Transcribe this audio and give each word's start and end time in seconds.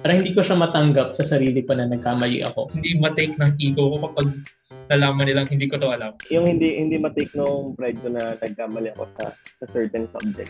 Parang 0.00 0.24
hindi 0.24 0.32
ko 0.32 0.40
siya 0.40 0.56
matanggap 0.56 1.12
sa 1.12 1.20
sarili 1.20 1.60
pa 1.60 1.76
na 1.76 1.84
nagkamali 1.84 2.40
ako. 2.48 2.72
Hindi 2.72 2.96
matake 2.96 3.36
ng 3.36 3.60
ego 3.60 3.92
ko 3.92 4.08
kapag 4.08 4.40
nalaman 4.88 5.28
nilang 5.28 5.48
hindi 5.52 5.68
ko 5.68 5.76
to 5.76 5.92
alam. 5.92 6.16
Yung 6.32 6.48
hindi 6.48 6.80
hindi 6.80 6.96
matake 6.96 7.36
nung 7.36 7.76
pride 7.76 8.00
ko 8.00 8.08
na 8.08 8.32
nagkamali 8.40 8.96
ako 8.96 9.04
sa, 9.20 9.36
sa 9.36 9.64
certain 9.68 10.08
subject. 10.08 10.48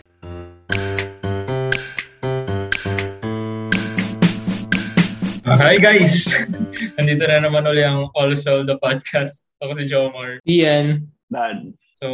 Uh, 5.43 5.59
hi 5.59 5.75
guys! 5.75 6.31
Nandito 6.95 7.27
na 7.27 7.43
naman 7.43 7.67
ulit 7.67 7.83
ang 7.83 8.07
All 8.15 8.31
Well 8.31 8.63
the 8.63 8.79
podcast. 8.79 9.43
Ako 9.59 9.75
si 9.75 9.91
Jomar. 9.91 10.39
Ian. 10.47 11.11
Dad. 11.27 11.67
So, 11.99 12.07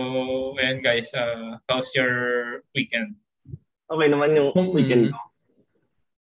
ayan 0.57 0.81
guys, 0.81 1.13
uh, 1.13 1.61
how's 1.69 1.93
your 1.93 2.09
weekend? 2.73 3.21
Okay 3.85 4.09
naman 4.09 4.33
yung 4.33 4.49
Hmm. 4.57 4.73
weekend 4.73 5.13
ko. 5.13 5.28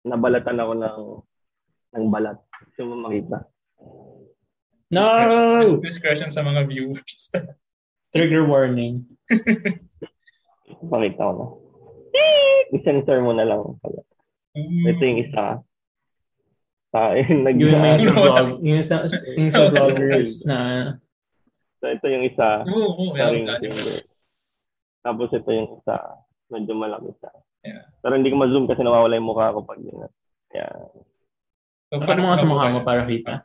Nabalatan 0.02 0.57
ako 0.61 0.73
ng 0.77 1.02
ng 1.91 2.05
balat. 2.07 2.38
Gusto 2.71 2.81
mo 2.88 2.95
makita? 3.10 3.46
No! 4.91 5.07
Discretion, 5.07 5.79
discretion 5.82 6.29
sa 6.32 6.43
mga 6.43 6.68
viewers. 6.68 7.32
Trigger 8.15 8.43
warning. 8.43 9.07
Pakita 10.91 11.21
ko 11.21 11.33
na. 11.36 11.47
I-censor 12.71 13.19
mo 13.24 13.32
na 13.36 13.47
lang 13.47 13.64
pala. 13.79 14.04
Ito 14.55 15.04
yung 15.04 15.21
isa. 15.24 15.46
Sa 16.91 17.15
nag 17.15 17.55
Yung 17.55 17.79
may 17.79 17.96
sa 18.04 18.11
vlog. 18.11 18.60
Yung 18.60 18.83
sa, 18.83 19.07
yung 19.39 19.47
sa 19.47 19.71
vloggers 19.71 20.43
na 20.43 20.99
So, 21.79 21.88
ito 21.89 22.05
yung 22.11 22.27
isa. 22.27 22.61
Oo, 22.68 22.93
oo, 22.93 23.15
sa 23.18 23.32
yeah. 23.32 24.04
Tapos 25.02 25.33
ito 25.33 25.49
yung 25.49 25.82
isa. 25.82 25.97
Medyo 26.54 26.77
malaki 26.77 27.10
siya. 27.18 27.32
Yeah. 27.61 27.86
Pero 28.01 28.14
hindi 28.18 28.33
ko 28.33 28.38
ma-zoom 28.42 28.65
kasi 28.65 28.82
nawawala 28.82 29.18
yung 29.18 29.29
mukha 29.29 29.54
ko 29.54 29.61
pag 29.61 29.79
yun. 29.82 30.10
Kaya, 30.50 30.68
So, 31.92 32.00
Paano 32.00 32.23
mga 32.23 32.39
sa 32.39 32.47
mukha 32.47 32.72
mo 32.72 32.80
para 32.88 33.03
kita? 33.03 33.44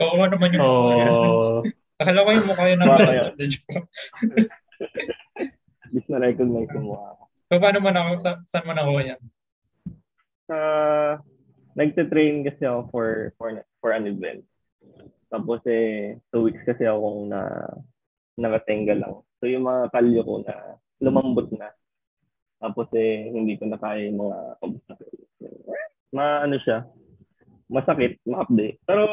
Kawawa 0.00 0.32
naman 0.32 0.56
yung 0.56 0.64
mukha. 0.64 1.04
Oh, 1.12 1.60
Akala 2.00 2.24
ko 2.24 2.30
yung 2.32 2.48
mukha 2.48 2.64
yun 2.64 2.78
ng 2.80 2.88
Mukha 2.88 3.12
yan. 3.12 3.26
At 3.28 3.36
at 5.84 5.90
least 5.92 6.08
na-recognize 6.08 6.72
yung 6.72 6.88
mukha 6.88 7.08
ko. 7.12 7.24
So, 7.52 7.60
paano 7.60 7.78
mo 7.84 7.90
na, 7.92 8.16
sa, 8.16 8.40
saan 8.48 8.64
mo 8.64 8.72
nakuha 8.72 9.02
yan? 9.14 9.20
Sa, 10.48 10.56
nagte-train 11.76 12.40
kasi 12.48 12.64
ako 12.64 12.80
for, 12.88 13.08
for, 13.36 13.48
for 13.84 13.90
an 13.92 14.08
event. 14.08 14.40
Tapos 15.30 15.60
eh, 15.68 16.18
two 16.34 16.48
weeks 16.48 16.64
kasi 16.64 16.88
akong 16.88 17.28
na, 17.30 17.68
nakatenga 18.40 18.96
lang. 18.96 19.20
So 19.38 19.46
yung 19.46 19.68
mga 19.68 19.92
kalyo 19.92 20.20
ko 20.24 20.34
na 20.42 20.80
lumambot 21.04 21.52
na. 21.54 21.68
Tapos 22.60 22.86
eh, 22.92 23.32
hindi 23.32 23.56
ko 23.56 23.64
na 23.66 23.80
kaya 23.80 24.04
yung 24.12 24.20
mga 24.20 24.38
obstacles. 24.60 25.24
Ma, 26.12 26.44
ano 26.44 26.60
siya, 26.60 26.84
masakit, 27.70 28.20
ma-update. 28.26 28.82
Pero 28.84 29.04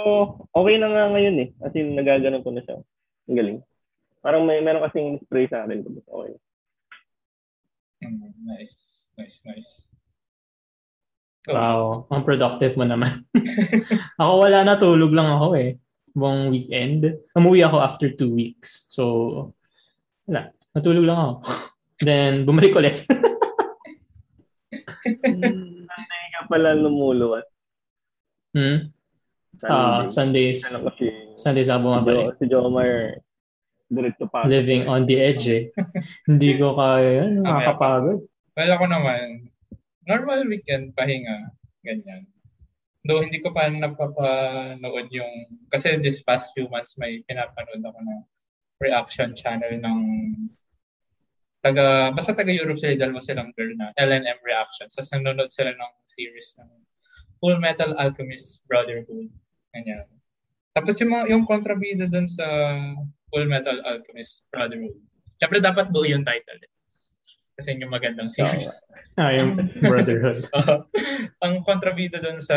okay 0.51 0.75
na 0.81 0.89
nga 0.91 1.03
ngayon 1.13 1.35
eh. 1.45 1.49
As 1.63 1.71
in, 1.77 1.95
nagaganon 1.95 2.43
ko 2.43 2.51
na 2.51 2.65
siya. 2.65 2.81
Ang 3.31 3.37
galing. 3.37 3.59
Parang 4.19 4.43
may 4.43 4.59
meron 4.59 4.83
kasing 4.89 5.21
spray 5.23 5.47
sa 5.47 5.63
akin. 5.63 5.85
Okay. 5.85 6.33
Mm, 8.03 8.33
nice, 8.49 9.07
nice, 9.15 9.39
nice. 9.45 9.71
wow. 11.47 12.03
Ang 12.11 12.27
productive 12.27 12.75
mo 12.75 12.83
naman. 12.83 13.23
ako 14.19 14.33
wala 14.43 14.59
na, 14.67 14.75
tulog 14.75 15.13
lang 15.15 15.31
ako 15.31 15.55
eh. 15.55 15.79
Buong 16.17 16.49
weekend. 16.51 17.07
Umuwi 17.37 17.63
ako 17.63 17.77
after 17.79 18.09
two 18.11 18.33
weeks. 18.33 18.89
So, 18.91 19.53
wala. 20.25 20.51
Natulog 20.73 21.05
lang 21.05 21.19
ako. 21.21 21.33
Then, 22.05 22.43
bumalik 22.43 22.73
ulit. 22.73 23.05
Sunday 24.73 26.23
ka 26.35 26.41
pala 26.51 26.75
lumuluwat. 26.75 27.45
hmm? 28.55 28.91
Ah, 29.65 30.05
Sunday. 30.05 30.53
Sundays. 30.53 30.59
ano 30.69 30.79
kasi, 30.91 31.05
Sundays 31.33 31.69
ako 31.71 31.79
bumabalik. 31.81 32.37
si 32.37 32.45
Jomar, 32.45 32.91
diretso 33.89 34.25
pa. 34.29 34.45
Living 34.45 34.85
on 34.85 35.09
the 35.09 35.17
edge 35.17 35.45
eh. 35.49 35.63
Hindi 36.29 36.61
ko 36.61 36.77
kaya. 36.77 37.25
Ano, 37.25 37.41
nakakapagod. 37.41 38.19
Well, 38.57 38.71
ako 38.73 38.85
naman, 38.85 39.49
normal 40.05 40.45
weekend, 40.45 40.93
pahinga, 40.93 41.53
ganyan. 41.81 42.25
Though 43.07 43.23
hindi 43.23 43.39
ko 43.39 43.55
pa 43.55 43.71
napapanood 43.71 45.07
yung, 45.15 45.63
kasi 45.71 45.95
this 46.03 46.19
past 46.27 46.51
few 46.51 46.67
months 46.67 46.99
may 46.99 47.23
pinapanood 47.23 47.79
ako 47.79 47.99
ng 48.03 48.21
reaction 48.83 49.31
channel 49.31 49.79
ng 49.79 49.99
taga, 51.59 52.13
basta 52.13 52.31
taga 52.33 52.53
Europe 52.53 52.79
sila, 52.79 52.95
dalawa 52.95 53.19
silang 53.19 53.51
girl 53.53 53.73
na 53.75 53.91
LNM 53.97 54.39
Reactions. 54.41 54.93
Tapos 54.93 55.09
nanonood 55.11 55.51
sila 55.51 55.73
ng 55.73 55.93
series 56.05 56.57
ng 56.57 56.69
Full 57.37 57.57
Metal 57.57 57.93
Alchemist 57.97 58.61
Brotherhood. 58.65 59.29
Ganyan. 59.73 60.05
Tapos 60.73 60.97
yung, 61.01 61.11
mga- 61.13 61.29
yung 61.33 61.43
kontrabida 61.45 62.05
dun 62.05 62.25
sa 62.25 62.45
Full 63.29 63.45
Metal 63.45 63.77
Alchemist 63.83 64.45
Brotherhood. 64.49 64.97
Siyempre 65.37 65.59
dapat 65.61 65.89
buo 65.89 66.05
yung 66.05 66.25
title. 66.25 66.61
eh. 66.61 66.71
Kasi 67.57 67.73
yun 67.73 67.89
yung 67.89 67.93
magandang 67.93 68.29
series. 68.29 68.69
Ah, 69.17 69.33
yung 69.33 69.57
brotherhood. 69.81 70.45
Uh, 70.53 70.85
ang 71.41 71.65
kontrabida 71.65 72.21
doon 72.21 72.37
sa 72.37 72.53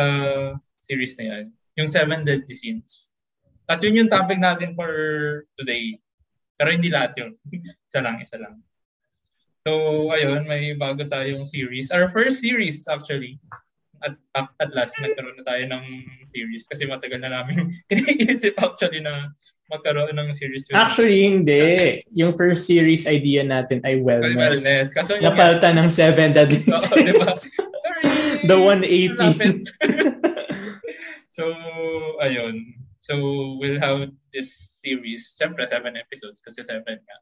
series 0.77 1.17
na 1.17 1.25
yan, 1.25 1.45
yung 1.73 1.89
Seven 1.89 2.21
Deadly 2.21 2.53
Sins. 2.53 3.09
At 3.65 3.81
yun 3.81 3.97
yung 3.97 4.13
topic 4.13 4.37
natin 4.37 4.77
for 4.77 4.93
today. 5.57 5.97
Pero 6.61 6.69
hindi 6.69 6.93
lahat 6.93 7.17
yun. 7.17 7.33
isa 7.89 8.05
lang, 8.05 8.21
isa 8.21 8.37
lang. 8.37 8.61
So, 9.69 10.09
ayun, 10.09 10.49
may 10.49 10.73
bago 10.73 11.05
tayong 11.05 11.45
series. 11.45 11.93
Our 11.93 12.09
first 12.09 12.41
series, 12.41 12.89
actually. 12.89 13.37
At, 14.01 14.17
at, 14.33 14.73
last, 14.73 14.97
nagkaroon 14.97 15.37
na 15.37 15.45
tayo 15.45 15.61
ng 15.69 15.85
series 16.25 16.65
kasi 16.65 16.89
matagal 16.89 17.21
na 17.21 17.37
namin 17.37 17.69
iniisip 17.93 18.57
actually 18.57 19.05
na 19.05 19.29
magkaroon 19.69 20.17
ng 20.17 20.33
series. 20.33 20.65
Actually, 20.73 21.29
hindi. 21.29 22.01
Yung 22.17 22.33
first 22.41 22.65
series 22.65 23.05
idea 23.05 23.45
natin 23.45 23.85
ay 23.85 24.01
wellness. 24.01 24.65
wellness. 24.65 24.89
Kaso 24.97 25.21
yung 25.21 25.29
Napalitan 25.29 25.77
ng 25.77 25.91
seven 25.93 26.33
deadly 26.33 26.65
Oo, 26.65 26.97
di 26.97 27.13
ba? 27.21 27.37
sins. 27.37 27.53
Sorry! 27.85 28.05
The 28.49 28.57
180. 28.57 29.21
Lapit. 29.21 29.61
so, 31.37 31.45
ayun. 32.25 32.81
So, 33.05 33.21
we'll 33.61 33.77
have 33.77 34.09
this 34.33 34.81
series. 34.81 35.37
Siyempre, 35.37 35.69
seven 35.69 36.01
episodes 36.01 36.41
kasi 36.41 36.65
seven 36.65 36.97
nga. 36.97 37.17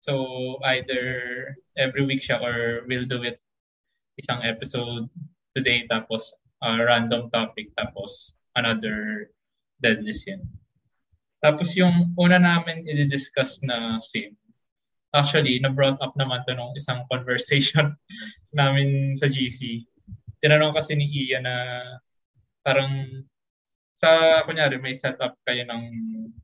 So, 0.00 0.58
either 0.64 1.56
every 1.76 2.06
week 2.06 2.22
siya 2.22 2.42
or 2.42 2.86
we'll 2.86 3.06
do 3.08 3.22
it 3.26 3.42
isang 4.18 4.42
episode 4.42 5.06
today 5.54 5.86
tapos 5.86 6.34
a 6.62 6.82
random 6.82 7.30
topic 7.30 7.70
tapos 7.78 8.34
another 8.58 9.30
deadly 9.78 10.14
sin. 10.14 10.42
Tapos 11.38 11.70
yung 11.78 12.14
una 12.18 12.38
namin 12.42 12.82
i-discuss 12.82 13.62
na 13.62 13.94
sin, 14.02 14.34
actually, 15.14 15.62
na-brought 15.62 16.02
up 16.02 16.10
naman 16.18 16.42
to 16.50 16.54
nung 16.58 16.74
isang 16.74 17.06
conversation 17.06 17.94
namin 18.58 19.14
sa 19.14 19.30
GC. 19.30 19.86
Tinanong 20.42 20.74
kasi 20.74 20.98
ni 20.98 21.06
Ian 21.06 21.46
na 21.46 21.56
parang 22.66 23.06
sa, 23.98 24.42
kunyari, 24.46 24.78
may 24.78 24.94
setup 24.94 25.34
kayo 25.42 25.66
ng 25.66 25.82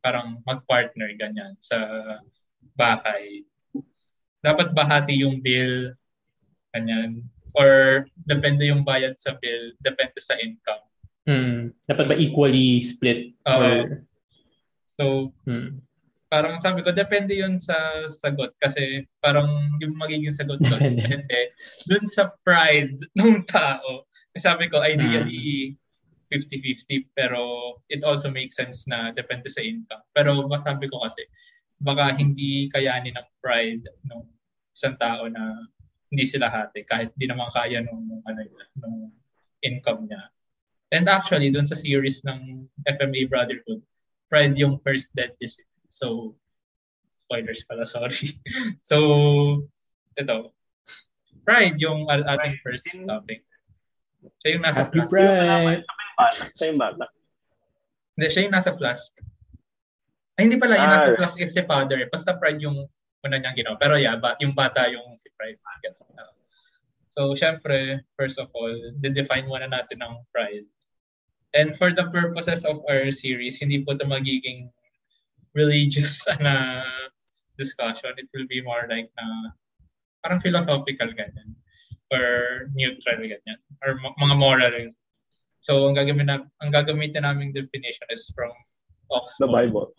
parang 0.02 0.42
mag-partner, 0.42 1.10
ganyan, 1.14 1.54
sa 1.62 1.78
bahay. 2.72 3.44
Dapat 4.40 4.72
bahati 4.72 5.20
yung 5.20 5.44
bill, 5.44 5.92
ganyan. 6.72 7.24
Or 7.54 8.04
depende 8.26 8.66
yung 8.68 8.82
bayad 8.82 9.14
sa 9.20 9.36
bill, 9.38 9.76
depende 9.80 10.18
sa 10.18 10.34
income. 10.40 10.84
Hmm. 11.24 11.72
Dapat 11.88 12.04
ba 12.10 12.16
equally 12.16 12.84
split? 12.84 13.32
Oo. 13.48 13.60
or, 13.60 14.04
So, 14.94 15.34
hmm. 15.46 15.82
parang 16.30 16.58
sabi 16.62 16.82
ko, 16.86 16.94
depende 16.94 17.34
yun 17.34 17.58
sa 17.58 18.06
sagot. 18.10 18.54
Kasi 18.62 19.06
parang 19.18 19.48
yung 19.82 19.98
magiging 19.98 20.34
sagot 20.34 20.62
doon, 20.62 20.98
Depende. 20.98 21.54
dun 21.86 22.06
sa 22.06 22.30
pride 22.46 22.94
ng 23.18 23.42
tao. 23.46 24.06
Sabi 24.38 24.66
ko, 24.66 24.82
ideally, 24.82 25.78
50-50, 26.30 27.14
pero 27.14 27.38
it 27.86 28.02
also 28.02 28.26
makes 28.26 28.58
sense 28.58 28.86
na 28.90 29.14
depende 29.14 29.46
sa 29.46 29.62
income. 29.62 30.02
Pero 30.10 30.46
masabi 30.50 30.90
ko 30.90 31.02
kasi, 31.06 31.22
baka 31.80 32.14
hindi 32.16 32.70
kayanin 32.70 33.16
ng 33.16 33.28
pride 33.42 33.84
ng 34.06 34.20
isang 34.74 34.96
tao 34.98 35.26
na 35.30 35.68
hindi 36.10 36.24
sila 36.26 36.50
hati 36.50 36.86
kahit 36.86 37.10
di 37.18 37.26
naman 37.26 37.50
kaya 37.50 37.82
nung, 37.82 38.22
ano, 38.22 38.40
yun, 38.42 38.68
nung 38.78 38.98
income 39.62 40.06
niya. 40.06 40.30
And 40.94 41.10
actually, 41.10 41.50
dun 41.50 41.66
sa 41.66 41.74
series 41.74 42.22
ng 42.22 42.70
FMA 42.86 43.26
Brotherhood, 43.26 43.82
Pride 44.34 44.58
yung 44.58 44.82
first 44.82 45.14
deadly 45.14 45.46
sin. 45.46 45.62
So, 45.86 46.34
spoilers 47.14 47.62
pala, 47.70 47.86
sorry. 47.86 48.34
so, 48.82 48.98
ito. 50.18 50.50
Pride 51.46 51.78
yung 51.78 52.10
al- 52.10 52.26
ating 52.26 52.58
first 52.64 52.88
topic. 53.06 53.46
Siya 54.42 54.58
yung 54.58 54.64
nasa 54.64 54.88
Happy 54.88 55.06
flask. 55.06 55.14
Pride! 55.14 55.84
Siya 56.56 56.66
yung 56.72 56.80
bata. 56.82 57.06
Hindi, 58.18 58.26
siya 58.32 58.42
yung 58.48 58.54
nasa 58.58 58.72
flask. 58.74 59.14
Ay, 60.34 60.50
hindi 60.50 60.58
pala. 60.58 60.78
Yung 60.78 60.90
Ah. 60.90 60.98
nasa 60.98 61.14
flask 61.14 61.38
is 61.38 61.54
si 61.54 61.62
father. 61.62 61.98
Basta 62.10 62.34
Pride 62.34 62.58
yung 62.62 62.90
una 63.24 63.36
niyang 63.40 63.56
ginawa. 63.56 63.76
Pero 63.78 63.94
yeah, 63.96 64.18
ba, 64.18 64.34
yung 64.42 64.52
bata 64.52 64.90
yung 64.90 65.14
si 65.14 65.30
Pride. 65.38 65.58
Gets, 65.80 66.02
uh, 66.02 66.34
So, 67.14 67.30
syempre, 67.38 68.02
first 68.18 68.42
of 68.42 68.50
all, 68.58 68.74
define 68.98 69.46
muna 69.46 69.70
natin 69.70 70.02
ang 70.02 70.26
pride. 70.34 70.66
And 71.54 71.70
for 71.78 71.94
the 71.94 72.10
purposes 72.10 72.66
of 72.66 72.82
our 72.90 73.14
series, 73.14 73.62
hindi 73.62 73.86
po 73.86 73.94
ito 73.94 74.02
magiging 74.02 74.74
religious 75.54 76.18
na 76.42 76.82
discussion. 77.54 78.18
It 78.18 78.26
will 78.34 78.50
be 78.50 78.58
more 78.66 78.90
like 78.90 79.14
na 79.14 79.54
parang 80.26 80.42
philosophical 80.42 81.14
ganyan 81.14 81.54
or 82.10 82.66
neutral 82.74 83.22
ganyan 83.22 83.62
or 83.86 83.94
mga 84.18 84.34
moral. 84.34 84.74
So, 85.62 85.86
ang 85.86 85.94
gagamitin, 85.94 86.34
na, 86.34 86.42
ang 86.66 86.74
gagamitin 86.74 87.22
naming 87.22 87.54
definition 87.54 88.10
is 88.10 88.26
from 88.34 88.50
Oxford. 89.14 89.46
The 89.46 89.54
Bible. 89.54 89.94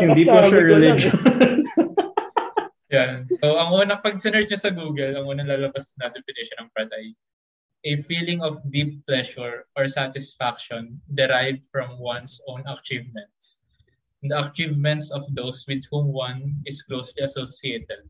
Hindi 0.00 0.22
po 0.24 0.38
siya 0.46 0.60
religion. 0.62 1.14
Yan. 2.90 3.30
So, 3.38 3.54
ang 3.54 3.70
unang 3.70 4.02
pag 4.02 4.18
search 4.18 4.50
nyo 4.50 4.58
sa 4.58 4.74
Google, 4.74 5.14
ang 5.14 5.30
unang 5.30 5.46
lalabas 5.46 5.94
na 6.02 6.10
definition 6.10 6.58
ng 6.58 6.70
pride 6.74 6.90
ay 6.90 7.14
a 7.86 7.96
feeling 8.04 8.42
of 8.42 8.60
deep 8.68 9.00
pleasure 9.06 9.64
or 9.78 9.88
satisfaction 9.88 11.00
derived 11.14 11.64
from 11.72 11.96
one's 11.96 12.42
own 12.50 12.66
achievements. 12.68 13.56
The 14.20 14.36
achievements 14.36 15.08
of 15.08 15.24
those 15.32 15.64
with 15.64 15.86
whom 15.88 16.12
one 16.12 16.60
is 16.68 16.82
closely 16.82 17.24
associated 17.24 18.04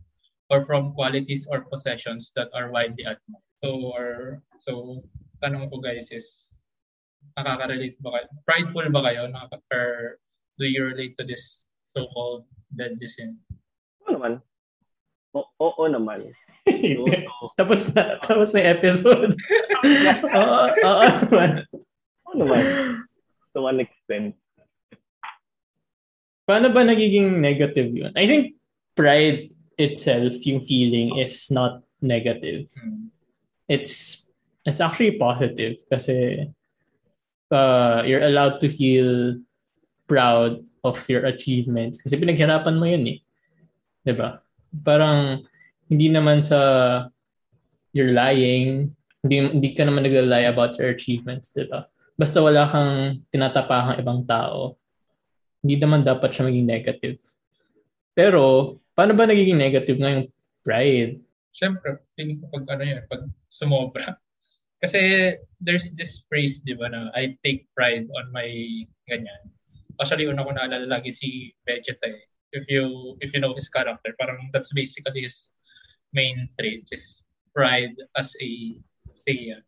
or 0.50 0.66
from 0.66 0.96
qualities 0.98 1.46
or 1.46 1.62
possessions 1.70 2.32
that 2.34 2.50
are 2.50 2.74
widely 2.74 3.06
admired. 3.06 3.46
So, 3.62 3.94
or, 3.94 4.42
so, 4.58 5.04
tanong 5.38 5.70
ko 5.70 5.78
guys 5.78 6.10
is, 6.10 6.49
nakaka-relate 7.36 7.96
ba 8.02 8.10
kayo? 8.16 8.26
Prideful 8.44 8.86
ba 8.90 9.00
kayo? 9.06 9.28
Nakaka- 9.30 9.64
or 9.72 9.86
do 10.58 10.64
you 10.68 10.84
relate 10.84 11.16
to 11.16 11.24
this 11.24 11.68
so-called 11.84 12.44
deadly 12.74 13.06
sin? 13.06 13.38
Oo 14.06 14.14
naman. 14.16 14.42
O- 15.30 15.50
oo 15.62 15.84
naman. 15.86 16.34
So, 16.66 17.06
tapos 17.54 17.94
na, 17.94 18.18
tapos 18.18 18.50
na 18.50 18.58
yung 18.66 18.72
episode. 18.78 19.32
Oo, 20.38 20.58
oo 20.74 21.02
naman. 21.06 21.50
oo 22.26 22.34
naman. 22.34 22.62
To 23.54 23.58
one 23.62 23.78
extent. 23.86 24.34
Paano 26.44 26.74
ba 26.74 26.82
nagiging 26.82 27.38
negative 27.38 27.94
yun? 27.94 28.10
I 28.18 28.26
think 28.26 28.58
pride 28.98 29.54
itself, 29.78 30.34
yung 30.42 30.66
feeling 30.66 31.16
is 31.22 31.46
not 31.54 31.80
negative. 32.02 32.66
Hmm. 32.74 33.14
It's 33.70 34.26
it's 34.66 34.82
actually 34.82 35.14
positive 35.14 35.78
kasi 35.86 36.42
uh, 37.50 38.02
you're 38.06 38.24
allowed 38.24 38.58
to 38.62 38.70
feel 38.70 39.36
proud 40.06 40.62
of 40.82 40.96
your 41.06 41.28
achievements 41.28 42.00
kasi 42.00 42.16
pinaghirapan 42.16 42.78
mo 42.78 42.86
yun 42.88 43.04
eh. 43.06 43.18
'Di 44.06 44.14
ba? 44.16 44.40
Parang 44.82 45.44
hindi 45.90 46.08
naman 46.08 46.38
sa 46.40 46.58
you're 47.90 48.14
lying, 48.14 48.94
hindi, 49.26 49.36
hindi 49.50 49.70
ka 49.74 49.82
naman 49.82 50.06
nagla-lie 50.06 50.46
about 50.46 50.78
your 50.78 50.94
achievements, 50.94 51.52
'di 51.52 51.68
ba? 51.68 51.90
Basta 52.14 52.38
wala 52.40 52.68
kang 52.68 53.24
tinatapakang 53.32 53.98
ibang 54.00 54.22
tao, 54.24 54.76
hindi 55.60 55.76
naman 55.76 56.04
dapat 56.04 56.32
siya 56.32 56.48
maging 56.48 56.68
negative. 56.68 57.16
Pero, 58.12 58.76
paano 58.92 59.16
ba 59.16 59.24
nagiging 59.24 59.56
negative 59.56 59.96
nga 59.96 60.12
yung 60.12 60.26
pride? 60.60 61.20
Siyempre, 61.50 62.04
feeling 62.14 62.44
ko 62.44 62.52
pag 62.52 62.64
ano 62.76 62.82
yun, 62.84 63.00
pag 63.08 63.22
sumobra. 63.48 64.20
Kasi 64.80 65.36
there's 65.60 65.92
this 65.92 66.24
phrase, 66.26 66.64
di 66.64 66.72
ba, 66.72 66.88
na 66.88 67.12
I 67.12 67.36
take 67.44 67.68
pride 67.76 68.08
on 68.16 68.32
my 68.32 68.48
ganyan. 69.04 69.52
Actually, 70.00 70.24
una 70.24 70.44
ko 70.44 70.56
naalala 70.56 70.88
lagi 70.88 71.12
si 71.12 71.52
Vegeta 71.68 72.08
eh. 72.08 72.24
If 72.50 72.66
you, 72.66 73.14
if 73.22 73.30
you 73.30 73.38
know 73.38 73.54
his 73.54 73.70
character, 73.70 74.16
parang 74.18 74.50
that's 74.50 74.72
basically 74.74 75.22
his 75.22 75.52
main 76.10 76.50
trait, 76.58 76.88
is 76.90 77.22
pride 77.54 77.94
as 78.16 78.34
a 78.40 78.74
Saiyan. 79.28 79.62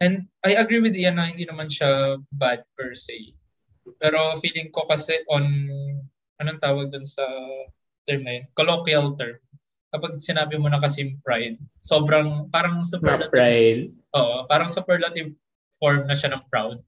And 0.00 0.32
I 0.40 0.56
agree 0.56 0.80
with 0.80 0.96
Ian 0.96 1.20
na 1.20 1.28
hindi 1.28 1.44
naman 1.44 1.68
siya 1.68 2.16
bad 2.32 2.64
per 2.72 2.96
se. 2.96 3.36
Pero 4.00 4.40
feeling 4.40 4.72
ko 4.72 4.88
kasi 4.88 5.20
on, 5.28 5.44
anong 6.40 6.60
tawag 6.64 6.88
dun 6.88 7.04
sa 7.04 7.20
term 8.08 8.24
na 8.24 8.40
yun? 8.40 8.44
Colloquial 8.56 9.12
term. 9.20 9.36
Kapag 9.90 10.22
sinabi 10.22 10.54
mo 10.54 10.70
na 10.70 10.78
kasi 10.78 11.18
pride, 11.26 11.58
sobrang, 11.82 12.46
parang 12.48 12.82
Not 12.82 12.88
superlative. 12.88 13.34
pride. 13.34 13.82
Oo, 14.14 14.46
parang 14.46 14.70
superlative 14.70 15.34
form 15.82 16.06
na 16.06 16.14
siya 16.14 16.30
ng 16.34 16.46
proud. 16.46 16.78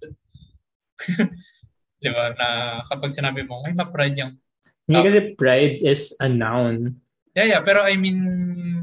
Di 2.03 2.11
ba? 2.11 2.35
Na 2.39 2.49
kapag 2.87 3.11
sinabi 3.11 3.43
mo, 3.43 3.63
ay, 3.67 3.75
ma-pride 3.75 4.19
yung 4.19 4.35
Hindi 4.83 4.99
Ah. 4.99 5.05
kasi 5.07 5.21
pride 5.39 5.79
is 5.83 6.11
a 6.19 6.27
noun. 6.27 6.99
Yeah, 7.35 7.47
yeah. 7.49 7.63
Pero 7.63 7.83
I 7.83 7.95
mean, 7.95 8.19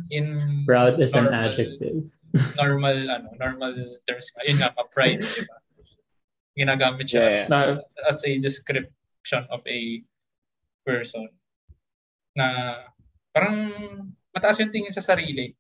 in 0.10 0.26
Proud 0.64 0.96
is 1.00 1.12
an 1.14 1.28
Normal. 1.28 1.52
adjective. 1.52 2.00
normal, 2.62 2.98
ano, 3.10 3.28
normal 3.36 3.74
terms 4.08 4.32
nga. 4.32 4.42
Yun 4.48 4.58
nga, 4.60 4.72
ma-pride, 4.76 5.20
di 5.20 5.44
ba? 5.44 5.58
Ginagamit 6.56 7.08
siya 7.08 7.20
Yeah, 7.24 7.44
as, 7.44 7.50
yeah. 7.52 8.08
as 8.08 8.18
a 8.24 8.32
description 8.40 9.44
of 9.52 9.60
a 9.68 9.80
person 10.84 11.28
na 12.34 12.48
parang 13.34 13.58
mataas 14.34 14.62
yung 14.62 14.74
tingin 14.74 14.94
sa 14.94 15.06
sarili. 15.06 15.54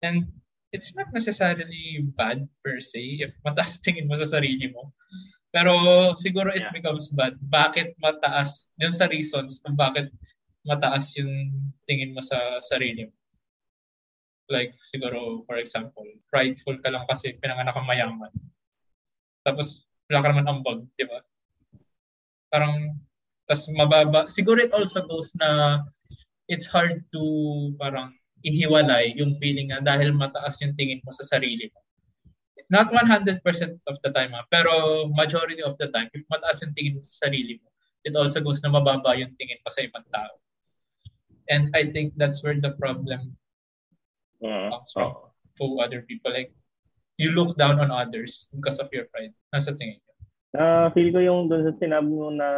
And 0.00 0.28
it's 0.72 0.94
not 0.94 1.10
necessarily 1.12 2.04
bad 2.14 2.46
per 2.62 2.80
se 2.80 3.26
if 3.26 3.32
mataas 3.44 3.82
tingin 3.84 4.08
mo 4.08 4.16
sa 4.16 4.28
sarili 4.28 4.70
mo. 4.70 4.94
Pero 5.50 5.74
siguro 6.14 6.54
it 6.54 6.62
Yeah. 6.62 6.74
becomes 6.74 7.10
bad. 7.10 7.34
Bakit 7.42 7.98
mataas? 7.98 8.70
Yun 8.78 8.94
sa 8.94 9.10
reasons 9.10 9.58
kung 9.58 9.74
bakit 9.74 10.14
mataas 10.62 11.10
yung 11.18 11.50
tingin 11.90 12.14
mo 12.14 12.22
sa 12.22 12.38
sarili 12.62 13.10
mo. 13.10 13.14
Like, 14.50 14.74
siguro, 14.90 15.46
for 15.46 15.62
example, 15.62 16.06
prideful 16.26 16.74
ka 16.82 16.90
lang 16.90 17.06
kasi 17.06 17.38
pinanganak 17.38 17.70
kang 17.70 17.86
mayaman. 17.86 18.34
Tapos, 19.46 19.86
wala 20.10 20.26
ka 20.26 20.28
naman 20.34 20.50
ambag, 20.50 20.80
di 20.98 21.06
ba? 21.06 21.22
Parang, 22.50 22.98
tas 23.46 23.70
mababa. 23.70 24.26
Siguro 24.26 24.58
it 24.58 24.74
also 24.74 25.06
goes 25.06 25.30
na 25.38 25.82
it's 26.50 26.66
hard 26.66 27.06
to 27.14 27.22
parang 27.78 28.10
ihiwalay 28.42 29.14
yung 29.14 29.38
feeling 29.38 29.70
na 29.70 29.78
dahil 29.78 30.10
mataas 30.10 30.58
yung 30.58 30.74
tingin 30.74 30.98
mo 31.06 31.14
sa 31.14 31.22
sarili 31.38 31.70
mo. 31.70 31.80
Not 32.70 32.90
100% 32.90 33.42
of 33.86 33.96
the 34.02 34.10
time, 34.14 34.34
ha, 34.34 34.46
pero 34.50 35.06
majority 35.14 35.62
of 35.62 35.78
the 35.78 35.90
time, 35.94 36.10
if 36.14 36.26
mataas 36.26 36.62
yung 36.62 36.74
tingin 36.74 36.98
mo 36.98 37.02
sa 37.06 37.30
sarili 37.30 37.58
mo, 37.62 37.70
it 38.02 38.14
also 38.18 38.42
goes 38.42 38.62
na 38.62 38.74
mababa 38.74 39.14
yung 39.14 39.34
tingin 39.38 39.62
mo 39.62 39.70
sa 39.70 39.86
ibang 39.86 40.06
tao. 40.10 40.34
And 41.50 41.70
I 41.74 41.90
think 41.90 42.14
that's 42.18 42.42
where 42.42 42.58
the 42.58 42.74
problem 42.78 43.38
Mm. 44.40 44.72
comes 44.72 44.90
from 44.96 45.12
to 45.60 45.64
other 45.84 46.00
people. 46.08 46.32
Like, 46.32 46.48
you 47.20 47.36
look 47.36 47.60
down 47.60 47.76
on 47.76 47.92
others 47.92 48.48
because 48.56 48.80
of 48.80 48.88
your 48.88 49.04
pride. 49.12 49.36
Nasa 49.52 49.76
tingin 49.76 50.00
ko. 50.00 50.10
Na 50.56 50.88
feel 50.96 51.12
ko 51.12 51.20
yung 51.20 51.52
doon 51.52 51.68
sa 51.68 51.76
sinabi 51.76 52.08
mo 52.08 52.32
na 52.32 52.48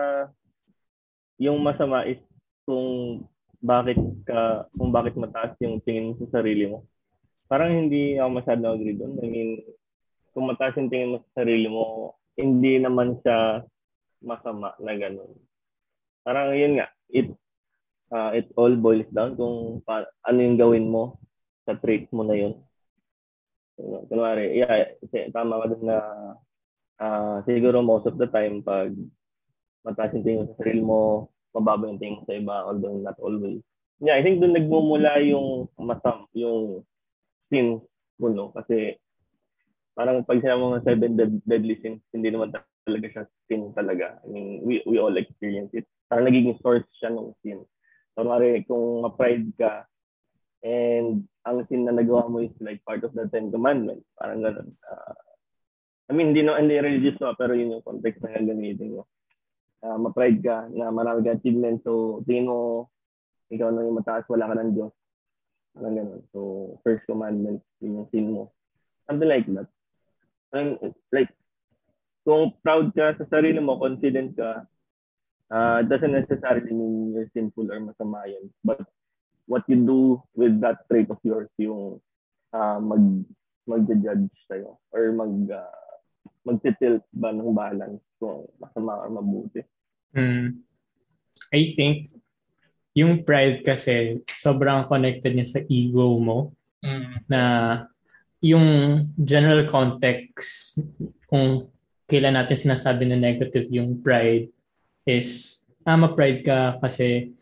yung 1.43 1.59
masama 1.59 2.07
is 2.07 2.23
kung 2.62 3.26
bakit 3.62 3.99
ka 4.26 4.66
kung 4.75 4.90
bakit 4.90 5.14
mataas 5.14 5.54
yung 5.62 5.78
tingin 5.87 6.12
mo 6.12 6.19
sa 6.26 6.42
sarili 6.42 6.66
mo. 6.66 6.83
Parang 7.47 7.71
hindi 7.71 8.19
ako 8.19 8.31
masyado 8.35 8.75
agree 8.75 8.99
doon. 8.99 9.23
I 9.23 9.26
mean, 9.31 9.50
kung 10.35 10.50
mataas 10.50 10.75
yung 10.76 10.90
tingin 10.90 11.14
mo 11.14 11.19
sa 11.23 11.47
sarili 11.47 11.71
mo, 11.71 12.19
hindi 12.35 12.83
naman 12.83 13.23
siya 13.23 13.62
masama 14.19 14.75
na 14.83 14.92
ganun. 14.99 15.31
Parang 16.26 16.50
yun 16.59 16.83
nga, 16.83 16.90
it 17.14 17.31
uh, 18.11 18.35
it 18.35 18.50
all 18.59 18.75
boils 18.75 19.07
down 19.14 19.38
kung 19.38 19.78
pa, 19.87 20.07
ano 20.26 20.38
yung 20.42 20.59
gawin 20.59 20.87
mo 20.90 21.23
sa 21.62 21.78
traits 21.78 22.11
mo 22.11 22.26
na 22.26 22.35
yun. 22.35 22.54
So, 23.78 24.04
kunwari, 24.11 24.59
yeah, 24.59 24.99
tama 25.31 25.62
ka 25.62 25.66
dun 25.71 25.87
na 25.87 25.99
ah 27.02 27.42
siguro 27.49 27.83
most 27.83 28.07
of 28.07 28.14
the 28.14 28.31
time 28.31 28.62
pag 28.62 28.95
mataas 29.83 30.14
yung 30.14 30.23
tingin 30.23 30.40
mo 30.42 30.47
sa 30.50 30.59
sarili 30.62 30.83
mo, 30.83 31.00
mababa 31.52 31.88
yung 31.88 32.00
tingin 32.00 32.25
sa 32.25 32.37
iba, 32.37 32.64
although 32.64 32.97
not 32.99 33.16
always. 33.21 33.61
Yeah, 34.02 34.18
I 34.18 34.23
think 34.25 34.42
doon 34.42 34.56
nagmumula 34.56 35.23
yung 35.23 35.71
masam, 35.78 36.26
yung 36.35 36.82
sin 37.52 37.78
mo, 38.18 38.26
no? 38.32 38.50
Kasi 38.50 38.99
parang 39.94 40.25
pag 40.25 40.40
sinabi 40.40 40.59
ng 40.59 40.87
seven 40.88 41.12
dead- 41.14 41.44
deadly 41.47 41.76
sins, 41.85 42.02
hindi 42.11 42.32
naman 42.32 42.50
talaga 42.82 43.06
siya 43.12 43.25
sin 43.47 43.71
talaga. 43.76 44.18
I 44.25 44.26
mean, 44.32 44.49
we, 44.64 44.82
we 44.88 44.97
all 44.99 45.14
experience 45.14 45.71
it. 45.76 45.87
Parang 46.09 46.26
nagiging 46.26 46.59
source 46.64 46.88
siya 46.99 47.12
ng 47.12 47.37
sin. 47.44 47.62
So, 48.16 48.25
mari, 48.25 48.64
kung 48.68 49.04
ma-pride 49.04 49.52
ka, 49.56 49.87
and 50.62 51.26
ang 51.42 51.66
sin 51.66 51.85
na 51.85 51.94
nagawa 51.94 52.30
mo 52.30 52.38
is 52.42 52.54
like 52.62 52.82
part 52.87 53.02
of 53.02 53.12
the 53.14 53.26
Ten 53.30 53.50
Commandments, 53.50 54.06
parang 54.18 54.42
ganun. 54.42 54.71
Ah, 54.87 55.16
I 56.11 56.12
mean, 56.12 56.35
hindi, 56.35 56.42
no, 56.44 56.59
hindi 56.59 56.76
religious 56.76 57.18
no, 57.23 57.32
pero 57.38 57.56
yun 57.56 57.78
yung 57.78 57.87
context 57.87 58.21
na 58.21 58.37
gagamitin 58.37 58.99
mo. 59.00 59.09
Uh, 59.83 59.99
ma-pride 59.99 60.39
ka 60.47 60.71
na 60.71 60.95
marami 60.95 61.27
ka 61.27 61.35
achievement, 61.35 61.83
so 61.83 62.23
tingin 62.23 62.47
mo, 62.47 62.87
ikaw 63.51 63.75
na 63.75 63.83
yung 63.83 63.99
mataas, 63.99 64.23
wala 64.31 64.47
ka 64.47 64.55
ng 64.55 64.73
Diyos. 64.79 64.95
Parang 65.75 65.97
ganun. 65.99 66.23
So, 66.31 66.39
first 66.87 67.03
commandment, 67.11 67.61
yun 67.83 67.99
yung 67.99 68.09
sin 68.15 68.31
mo. 68.31 68.55
Something 69.11 69.27
like 69.27 69.49
that. 69.59 69.69
And, 70.55 70.79
like, 71.11 71.35
kung 72.23 72.55
proud 72.62 72.95
ka 72.95 73.19
sa 73.19 73.27
sarili 73.27 73.59
mo, 73.59 73.83
confident 73.83 74.39
ka, 74.39 74.71
uh, 75.51 75.81
doesn't 75.83 76.15
necessarily 76.15 76.71
mean 76.71 77.12
you're 77.12 77.31
sinful 77.35 77.67
or 77.67 77.83
masama 77.83 78.25
yun. 78.31 78.49
But 78.62 78.87
what 79.47 79.67
you 79.67 79.83
do 79.83 80.23
with 80.39 80.62
that 80.62 80.87
trait 80.87 81.11
of 81.11 81.19
yours 81.27 81.51
yung 81.59 81.99
uh, 82.55 82.79
mag 82.79 83.27
mag-judge 83.67 84.31
sa'yo 84.51 84.79
or 84.91 85.12
mag 85.12 85.35
uh, 85.51 85.91
magtitilt 86.42 87.06
ba 87.14 87.30
ng 87.30 87.54
balance 87.54 88.02
kung 88.18 88.46
masama 88.58 88.99
or 89.02 89.11
mabuti. 89.11 89.62
Mm. 90.14 90.62
I 91.54 91.62
think 91.72 92.12
yung 92.92 93.25
pride 93.25 93.64
kasi 93.64 94.20
sobrang 94.37 94.84
connected 94.87 95.32
niya 95.32 95.49
sa 95.49 95.61
ego 95.64 96.20
mo 96.20 96.52
mm. 96.84 97.25
na 97.30 97.42
yung 98.42 98.66
general 99.16 99.64
context 99.70 100.82
kung 101.30 101.70
kailan 102.11 102.37
natin 102.37 102.58
sinasabi 102.58 103.08
na 103.08 103.16
negative 103.16 103.70
yung 103.72 104.02
pride 104.02 104.50
is 105.08 105.62
ah, 105.87 105.96
ma-pride 105.96 106.42
ka 106.42 106.78
kasi 106.82 107.32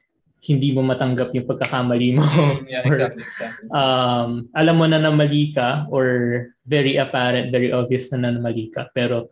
hindi 0.40 0.72
mo 0.72 0.80
matanggap 0.80 1.36
yung 1.36 1.44
pagkakamali 1.44 2.08
mo. 2.16 2.24
Mm, 2.24 2.64
yeah, 2.64 2.82
exactly, 2.88 3.24
exactly. 3.24 3.68
um, 3.68 4.48
alam 4.56 4.74
mo 4.76 4.84
na 4.88 4.96
na 4.96 5.12
mali 5.12 5.52
ka 5.52 5.84
or 5.92 6.06
very 6.64 6.96
apparent, 6.96 7.52
very 7.52 7.68
obvious 7.68 8.08
na 8.12 8.32
na 8.32 8.40
mali 8.40 8.72
ka. 8.72 8.88
Pero 8.96 9.28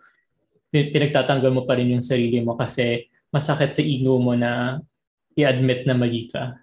pinagtatanggol 0.69 1.53
mo 1.53 1.63
pa 1.65 1.81
rin 1.81 1.97
yung 1.97 2.05
sarili 2.05 2.45
mo 2.45 2.53
kasi 2.61 3.09
masakit 3.33 3.73
sa 3.73 3.81
ego 3.81 4.21
mo 4.21 4.37
na 4.37 4.85
i-admit 5.33 5.89
na 5.89 5.97
mali 5.97 6.29
ka. 6.29 6.61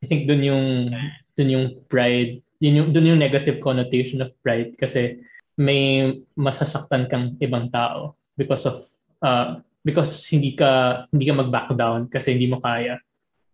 I 0.00 0.04
think 0.04 0.28
dun 0.28 0.44
yung 0.44 0.92
dun 1.32 1.52
yung 1.52 1.66
pride, 1.88 2.44
yun 2.60 2.84
yung 2.84 2.88
dun 2.92 3.08
yung 3.08 3.20
negative 3.20 3.64
connotation 3.64 4.20
of 4.20 4.36
pride 4.44 4.76
kasi 4.76 5.24
may 5.56 6.12
masasaktan 6.36 7.08
kang 7.08 7.40
ibang 7.40 7.72
tao 7.72 8.12
because 8.36 8.68
of 8.68 8.76
uh, 9.24 9.56
because 9.80 10.28
hindi 10.28 10.52
ka 10.52 11.04
hindi 11.08 11.24
ka 11.24 11.34
mag-back 11.40 11.72
down 11.72 12.12
kasi 12.12 12.36
hindi 12.36 12.44
mo 12.44 12.60
kaya 12.60 13.00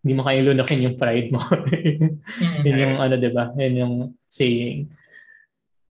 hindi 0.02 0.12
mo 0.18 0.26
kayang 0.26 0.46
lunakin 0.50 0.84
yung 0.84 0.98
pride 0.98 1.30
mo. 1.30 1.38
mm-hmm. 1.38 2.66
yun 2.66 2.82
yung 2.82 2.96
ano, 2.98 3.14
di 3.14 3.30
ba? 3.30 3.54
Yun 3.54 3.74
yung 3.78 3.94
saying. 4.26 4.90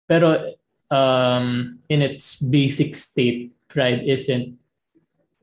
Pero 0.05 0.53
um, 0.93 1.77
in 1.89 2.05
its 2.05 2.37
basic 2.37 2.93
state, 2.93 3.49
pride 3.67 4.05
isn't 4.05 4.53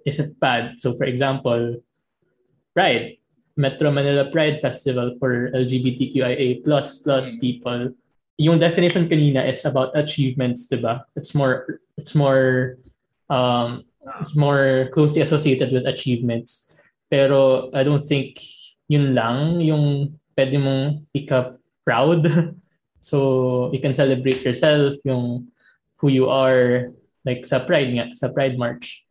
isn't 0.07 0.39
bad. 0.39 0.79
So 0.79 0.95
for 0.95 1.05
example, 1.05 1.83
Pride, 2.75 3.19
Metro 3.57 3.91
Manila 3.91 4.31
Pride 4.31 4.61
Festival 4.63 5.17
for 5.21 5.53
LGBTQIA 5.53 6.65
plus 6.65 7.05
plus 7.05 7.37
mm-hmm. 7.37 7.41
people. 7.41 7.81
Yung 8.41 8.59
definition 8.59 9.07
kanina 9.09 9.45
is 9.45 9.65
about 9.69 9.93
achievements, 9.95 10.67
di 10.67 10.81
ba? 10.81 11.05
It's 11.15 11.37
more 11.37 11.83
it's 12.01 12.17
more 12.17 12.81
um, 13.29 13.85
it's 14.21 14.35
more 14.35 14.89
closely 14.97 15.21
associated 15.21 15.71
with 15.71 15.85
achievements. 15.87 16.72
Pero 17.13 17.69
I 17.77 17.85
don't 17.85 18.01
think 18.01 18.41
yun 18.89 19.13
lang 19.13 19.61
yung 19.61 20.17
pwede 20.33 20.57
mong 20.57 21.05
ika-proud. 21.13 22.25
So, 23.03 23.67
you 23.75 23.83
can 23.83 23.99
celebrate 23.99 24.47
yourself, 24.47 24.95
yung 25.03 25.51
who 25.99 26.07
you 26.07 26.31
are, 26.31 26.95
like 27.27 27.43
sa 27.43 27.59
Pride 27.59 27.91
nga, 27.99 28.07
sa 28.15 28.31
Pride 28.31 28.55
March. 28.55 29.03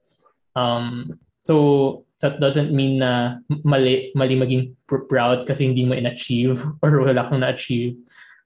Um, 0.56 1.20
so, 1.44 2.08
that 2.24 2.40
doesn't 2.40 2.72
mean 2.72 3.04
na 3.04 3.44
mali, 3.68 4.16
mali 4.16 4.40
maging 4.40 4.80
proud 4.88 5.44
kasi 5.44 5.68
hindi 5.68 5.84
mo 5.84 5.92
in-achieve 5.92 6.64
or 6.82 7.04
wala 7.04 7.28
kang 7.28 7.44
na-achieve. 7.44 8.00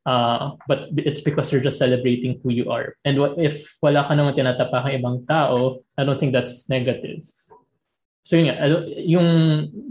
Uh, 0.05 0.57
but 0.65 0.89
it's 0.97 1.21
because 1.21 1.53
you're 1.53 1.65
just 1.65 1.77
celebrating 1.77 2.41
who 2.41 2.49
you 2.49 2.69
are. 2.73 2.97
And 3.05 3.21
what 3.21 3.37
if 3.37 3.77
wala 3.81 4.05
ka 4.05 4.13
naman 4.13 4.37
tinatapakang 4.37 5.01
ibang 5.01 5.29
tao, 5.29 5.81
I 5.97 6.05
don't 6.05 6.17
think 6.17 6.33
that's 6.33 6.69
negative. 6.69 7.25
So 8.25 8.41
yun 8.41 8.49
nga, 8.49 8.57
yung 9.05 9.29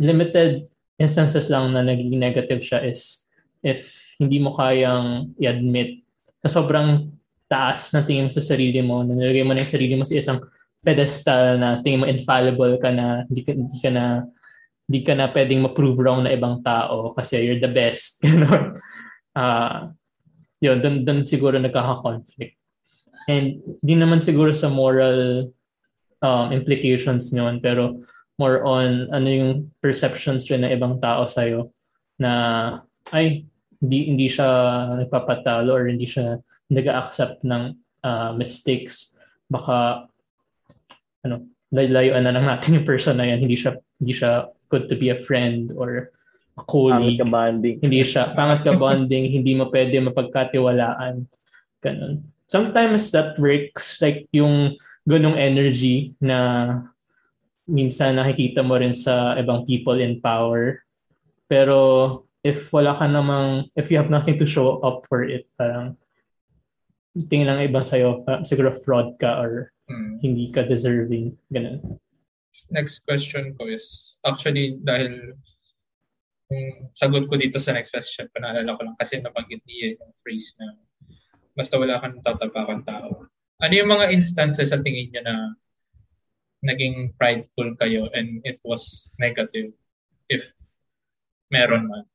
limited 0.03 0.67
instances 0.99 1.47
lang 1.47 1.71
na 1.71 1.87
naging 1.87 2.19
negative 2.19 2.67
siya 2.67 2.83
is 2.83 3.31
if 3.63 3.95
hindi 4.19 4.43
mo 4.43 4.59
kayang 4.59 5.31
i-admit 5.39 6.03
na 6.43 6.51
sobrang 6.51 7.15
taas 7.47 7.95
na 7.95 8.03
tingin 8.03 8.27
mo 8.27 8.33
sa 8.35 8.43
sarili 8.43 8.83
mo, 8.83 9.07
na 9.07 9.15
nilagay 9.15 9.47
mo 9.47 9.55
na 9.55 9.63
yung 9.63 9.75
sarili 9.79 9.95
mo 9.95 10.03
sa 10.03 10.19
isang 10.19 10.43
pedestal 10.83 11.63
na 11.63 11.79
tingin 11.81 12.03
mo 12.03 12.07
infallible 12.11 12.75
ka 12.83 12.91
na, 12.91 13.23
hindi 13.31 13.47
ka, 13.47 13.55
hindi 13.55 13.79
ka 13.79 13.91
na 13.95 14.05
hindi 14.85 15.01
ka 15.01 15.17
na 15.17 15.33
pwedeng 15.33 15.65
ma-prove 15.65 15.97
wrong 15.97 16.29
na 16.29 16.35
ibang 16.37 16.61
tao 16.61 17.17
kasi 17.17 17.41
you're 17.41 17.63
the 17.63 17.71
best. 17.73 18.21
Ganon. 18.25 18.77
uh, 19.33 19.89
yun, 20.61 20.77
dun, 20.85 21.09
dun 21.09 21.25
siguro 21.25 21.57
nagkaka-conflict. 21.57 22.57
And 23.25 23.65
di 23.81 23.97
naman 23.97 24.21
siguro 24.21 24.53
sa 24.53 24.69
moral 24.69 25.49
um, 26.21 26.47
implications 26.53 27.33
niyon 27.33 27.65
pero 27.65 28.05
more 28.39 28.67
on 28.67 29.11
ano 29.15 29.29
yung 29.31 29.53
perceptions 29.79 30.51
rin 30.51 30.67
ng 30.67 30.75
ibang 30.75 30.99
tao 30.99 31.31
sa'yo 31.31 31.71
na 32.19 32.33
ay 33.15 33.47
hindi 33.79 33.99
hindi 34.11 34.27
siya 34.27 34.49
nagpapatalo 35.05 35.71
or 35.71 35.87
hindi 35.87 36.09
siya 36.09 36.41
nag-accept 36.73 37.45
ng 37.45 37.63
uh, 38.03 38.33
mistakes. 38.35 39.13
Baka 39.47 40.09
ano 41.25 41.47
layuan 41.75 42.23
na 42.23 42.33
lang 42.35 42.47
natin 42.47 42.81
yung 42.81 42.89
person 42.89 43.19
na 43.19 43.29
yan. 43.29 43.45
Hindi 43.45 43.59
siya 43.59 43.77
hindi 44.01 44.15
siya 44.15 44.51
good 44.73 44.91
to 44.91 44.97
be 44.97 45.13
a 45.13 45.19
friend 45.21 45.71
or 45.77 46.11
a 46.59 46.65
colleague. 46.65 47.21
Ka 47.21 47.27
bonding. 47.27 47.83
Hindi 47.83 48.03
siya 48.03 48.33
pangat 48.35 48.67
ka 48.67 48.73
bonding. 48.75 49.31
Hindi 49.31 49.53
mo 49.59 49.69
pwede 49.71 49.99
mapagkatiwalaan. 50.01 51.27
Ganun. 51.83 52.25
Sometimes 52.49 53.11
that 53.13 53.37
works 53.37 53.99
like 54.01 54.31
yung 54.31 54.77
ganung 55.05 55.37
energy 55.37 56.17
na 56.23 56.81
minsan 57.65 58.21
nakikita 58.21 58.61
mo 58.61 58.77
rin 58.77 58.93
sa 58.93 59.37
ibang 59.41 59.65
people 59.65 59.97
in 60.01 60.21
power. 60.21 60.81
Pero 61.49 62.25
if 62.45 62.69
wala 62.73 62.93
ka 62.97 63.09
namang, 63.09 63.69
if 63.77 63.89
you 63.89 63.97
have 63.97 64.13
nothing 64.13 64.37
to 64.37 64.47
show 64.47 64.81
up 64.85 65.09
for 65.09 65.25
it, 65.25 65.49
parang 65.57 65.97
tingin 67.31 67.49
lang 67.49 67.63
iba 67.65 67.81
sa'yo, 67.81 68.27
uh, 68.27 68.43
siguro 68.43 68.75
fraud 68.75 69.17
ka 69.17 69.41
or 69.41 69.73
hmm. 69.89 70.21
hindi 70.21 70.51
ka 70.51 70.67
deserving. 70.67 71.33
Ganun. 71.49 71.81
Next 72.71 73.03
question 73.09 73.57
ko 73.59 73.67
is, 73.67 74.17
actually, 74.23 74.79
dahil 74.83 75.35
yung 76.53 76.93
sagot 76.95 77.27
ko 77.27 77.35
dito 77.35 77.57
sa 77.59 77.75
next 77.75 77.91
question, 77.91 78.29
panaalala 78.31 78.77
ko 78.77 78.83
lang 78.85 78.97
kasi 79.01 79.19
nabanggit 79.19 79.65
niya 79.65 79.97
yung 79.99 80.13
phrase 80.21 80.55
na 80.61 80.77
basta 81.57 81.79
wala 81.81 81.99
kang 81.99 82.21
tatapakan 82.21 82.83
tao. 82.85 83.27
Ano 83.63 83.73
yung 83.73 83.91
mga 83.91 84.11
instances 84.11 84.75
sa 84.75 84.83
tingin 84.83 85.11
niya 85.11 85.23
na 85.25 85.35
naging 86.65 87.13
prideful 87.21 87.77
kayo 87.77 88.09
and 88.17 88.41
it 88.49 88.59
was 88.65 89.13
negative 89.21 89.77
if 90.33 90.49
meron 91.53 91.87
man. 91.87 92.09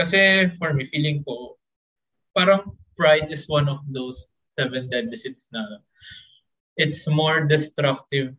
Kasi 0.00 0.48
for 0.56 0.72
me, 0.72 0.88
feeling 0.88 1.20
ko, 1.22 1.60
parang 2.32 2.72
pride 2.96 3.28
is 3.28 3.44
one 3.44 3.68
of 3.68 3.84
those 3.92 4.32
seven 4.56 4.88
deadly 4.88 5.16
sins 5.16 5.52
na 5.52 5.60
it's 6.80 7.04
more 7.04 7.44
destructive 7.44 8.32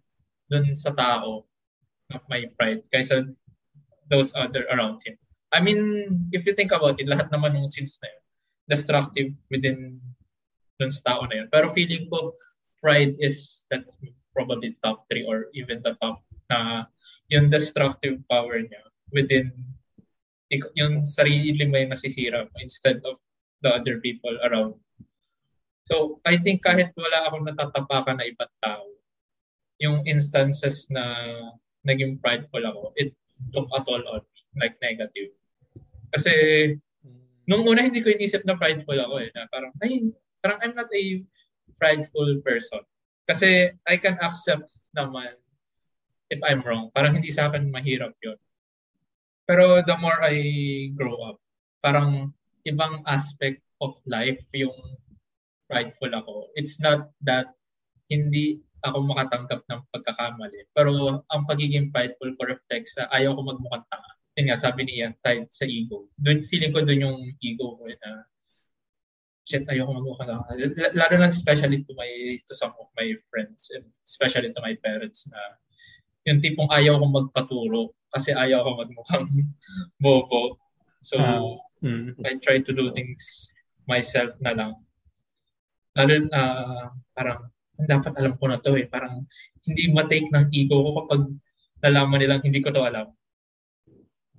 dun 0.50 0.74
sa 0.74 0.92
tao 0.92 1.46
of 2.12 2.22
my 2.28 2.50
pride 2.58 2.82
kaysa 2.90 3.30
those 4.10 4.34
other 4.36 4.68
around 4.74 5.00
him. 5.06 5.16
I 5.54 5.62
mean, 5.62 6.28
if 6.34 6.44
you 6.50 6.54
think 6.58 6.74
about 6.74 7.00
it, 7.00 7.08
lahat 7.08 7.32
naman 7.32 7.56
ng 7.56 7.70
sins 7.70 8.02
na 8.02 8.10
yun, 8.12 8.24
destructive 8.68 9.30
within 9.54 10.02
dun 10.82 10.92
sa 10.92 11.04
tao 11.06 11.22
na 11.30 11.44
yun. 11.44 11.48
Pero 11.54 11.72
feeling 11.72 12.10
ko, 12.12 12.36
pride 12.84 13.16
is, 13.22 13.64
that's 13.72 13.96
probably 14.32 14.76
top 14.84 15.06
three 15.12 15.28
or 15.28 15.52
even 15.54 15.84
the 15.84 15.96
top 16.00 16.24
na 16.52 16.88
yung 17.32 17.48
destructive 17.48 18.20
power 18.28 18.60
niya 18.60 18.84
within 19.12 19.52
yung 20.76 21.00
sarili 21.00 21.64
mo 21.64 21.80
yung 21.80 21.96
nasisira 21.96 22.44
mo 22.44 22.56
instead 22.60 23.00
of 23.08 23.16
the 23.64 23.72
other 23.72 24.04
people 24.04 24.36
around. 24.44 24.76
So, 25.88 26.20
I 26.28 26.36
think 26.38 26.64
kahit 26.64 26.92
wala 26.94 27.28
akong 27.28 27.48
natatapakan 27.48 28.20
na 28.20 28.28
ibang 28.28 28.52
tao, 28.60 28.86
yung 29.82 30.04
instances 30.06 30.92
na 30.92 31.04
naging 31.88 32.20
prideful 32.22 32.62
ako, 32.62 32.94
it 33.00 33.16
took 33.56 33.68
a 33.74 33.80
toll 33.82 34.04
on 34.12 34.22
me, 34.22 34.40
like 34.60 34.78
negative. 34.84 35.34
Kasi, 36.14 36.34
nung 37.48 37.66
una 37.66 37.82
hindi 37.82 38.04
ko 38.04 38.14
inisip 38.14 38.46
na 38.46 38.60
prideful 38.60 39.00
ako 39.00 39.26
eh, 39.26 39.30
na 39.34 39.48
parang, 39.50 39.74
ay, 39.82 40.12
parang 40.44 40.60
I'm 40.62 40.76
not 40.78 40.92
a 40.92 41.04
prideful 41.80 42.30
person. 42.46 42.84
Kasi 43.32 43.72
I 43.88 43.96
can 43.96 44.20
accept 44.20 44.68
naman 44.92 45.40
if 46.28 46.44
I'm 46.44 46.60
wrong. 46.68 46.92
Parang 46.92 47.16
hindi 47.16 47.32
sa 47.32 47.48
akin 47.48 47.72
mahirap 47.72 48.12
yun. 48.20 48.36
Pero 49.48 49.80
the 49.88 49.96
more 49.96 50.20
I 50.20 50.36
grow 51.00 51.16
up, 51.32 51.40
parang 51.80 52.36
ibang 52.68 53.08
aspect 53.08 53.64
of 53.80 53.96
life 54.04 54.44
yung 54.52 54.76
prideful 55.72 56.12
ako. 56.12 56.52
It's 56.60 56.76
not 56.84 57.16
that 57.24 57.56
hindi 58.12 58.60
ako 58.84 59.16
makatanggap 59.16 59.64
ng 59.64 59.82
pagkakamali. 59.96 60.68
Pero 60.76 61.24
ang 61.32 61.48
pagiging 61.48 61.96
prideful 61.96 62.36
ko 62.36 62.52
reflects 62.52 63.00
sa 63.00 63.08
ayaw 63.16 63.32
ko 63.40 63.48
magmukhang 63.48 63.88
tanga. 63.88 64.12
Yun 64.36 64.52
nga, 64.52 64.60
sabi 64.60 64.84
niya, 64.84 65.16
tied 65.24 65.48
sa 65.56 65.64
ego. 65.64 66.12
Dun, 66.20 66.44
feeling 66.44 66.76
ko 66.76 66.84
dun 66.84 67.00
yung 67.00 67.20
ego 67.40 67.80
ko 67.80 67.88
na 67.88 68.28
shit, 69.46 69.66
ayoko 69.68 69.92
magmukha 69.98 70.26
lang. 70.28 70.42
Lalo 70.96 71.14
na 71.18 71.30
especially 71.30 71.84
to 71.84 71.94
my, 71.98 72.10
to 72.46 72.54
some 72.54 72.74
of 72.78 72.88
my 72.98 73.10
friends, 73.30 73.70
and 73.74 73.86
especially 74.06 74.54
to 74.54 74.62
my 74.62 74.78
parents 74.82 75.26
na 75.30 75.40
yung 76.30 76.38
tipong 76.38 76.70
ayaw 76.70 77.02
kong 77.02 77.18
magpaturo 77.18 77.98
kasi 78.14 78.36
ayaw 78.36 78.62
ko 78.62 78.86
magmukhang 78.86 79.26
bobo. 80.04 80.62
So, 81.02 81.18
uh, 81.18 81.58
Mm. 81.82 82.14
I 82.26 82.38
try 82.38 82.62
to 82.62 82.72
do 82.74 82.94
things 82.94 83.54
myself 83.90 84.38
na 84.38 84.54
lang. 84.54 84.78
Lalo 85.98 86.14
na 86.30 86.30
uh, 86.32 86.84
parang 87.18 87.50
dapat 87.82 88.14
alam 88.22 88.38
ko 88.38 88.46
na 88.48 88.62
to 88.62 88.78
eh. 88.78 88.86
Parang 88.86 89.26
hindi 89.66 89.90
ma-take 89.90 90.30
ng 90.30 90.54
ego 90.54 90.78
ko 90.78 90.90
kapag 91.04 91.22
nalaman 91.82 92.22
nilang 92.22 92.46
hindi 92.46 92.62
ko 92.62 92.70
to 92.70 92.86
alam. 92.86 93.10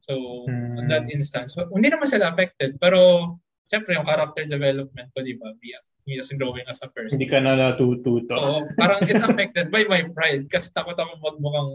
So, 0.02 0.46
mm. 0.46 0.82
on 0.82 0.86
that 0.90 1.06
instance, 1.10 1.54
so, 1.54 1.66
hindi 1.70 1.90
naman 1.90 2.10
sila 2.10 2.30
affected. 2.30 2.78
Pero, 2.78 2.98
syempre, 3.72 3.96
yung 3.96 4.04
character 4.04 4.44
development 4.44 5.08
ko, 5.16 5.24
di 5.24 5.32
ba, 5.40 5.48
me 6.04 6.18
as 6.18 6.28
growing 6.34 6.66
as 6.68 6.82
a 6.84 6.90
person. 6.90 7.16
Hindi 7.16 7.30
ka 7.30 7.40
na 7.40 7.56
natututo. 7.56 8.36
Oo, 8.36 8.66
parang 8.76 9.06
it's 9.08 9.24
affected 9.24 9.72
by 9.72 9.86
my 9.88 10.04
pride 10.12 10.50
kasi 10.50 10.68
takot 10.74 10.98
ako 10.98 11.14
magmukhang 11.22 11.72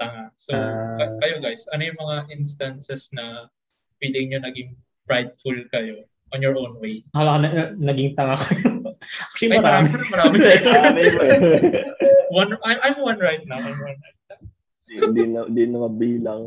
tanga. 0.00 0.32
So, 0.34 0.56
uh, 0.56 1.12
kayo 1.20 1.38
guys, 1.44 1.68
ano 1.70 1.82
yung 1.86 2.00
mga 2.00 2.16
instances 2.32 3.12
na 3.12 3.52
feeling 4.00 4.32
nyo 4.32 4.40
naging 4.42 4.74
prideful 5.04 5.56
kayo 5.68 6.08
on 6.32 6.40
your 6.40 6.56
own 6.56 6.80
way? 6.80 7.04
Hala 7.12 7.36
ka 7.36 7.38
na, 7.44 7.48
naging 7.76 8.16
tanga 8.16 8.36
kayo. 8.40 8.96
Actually, 9.28 9.56
Ay, 9.56 9.62
marami. 9.62 9.88
marami. 10.08 10.36
marami. 10.64 11.02
one, 12.38 12.50
I'm, 12.64 12.78
I'm 12.80 12.98
one 13.00 13.20
right 13.20 13.44
now. 13.44 13.60
I'm 13.60 13.76
one 13.76 13.98
right 14.00 14.20
now. 14.28 14.40
Hindi 14.88 15.22
na, 15.28 15.40
hindi 15.44 15.64
na 15.68 15.78
mabilang. 15.84 16.42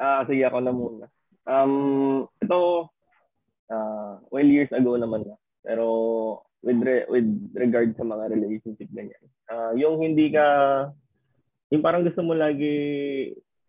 Ah, 0.00 0.24
sige 0.24 0.48
ako 0.48 0.58
na 0.64 0.72
muna. 0.72 1.06
Um, 1.48 2.24
ito, 2.40 2.88
uh, 3.70 4.20
well, 4.32 4.46
years 4.46 4.70
ago 4.72 4.96
naman 4.96 5.24
na. 5.24 5.36
Pero 5.64 5.84
with 6.64 6.80
re- 6.82 7.08
with 7.08 7.28
regard 7.54 7.94
sa 7.94 8.04
mga 8.04 8.34
relationship 8.34 8.88
ganyan. 8.90 9.22
Uh, 9.48 9.72
yung 9.78 10.00
hindi 10.02 10.32
ka 10.34 10.46
yung 11.70 11.84
parang 11.84 12.02
gusto 12.02 12.24
mo 12.24 12.32
lagi 12.32 12.74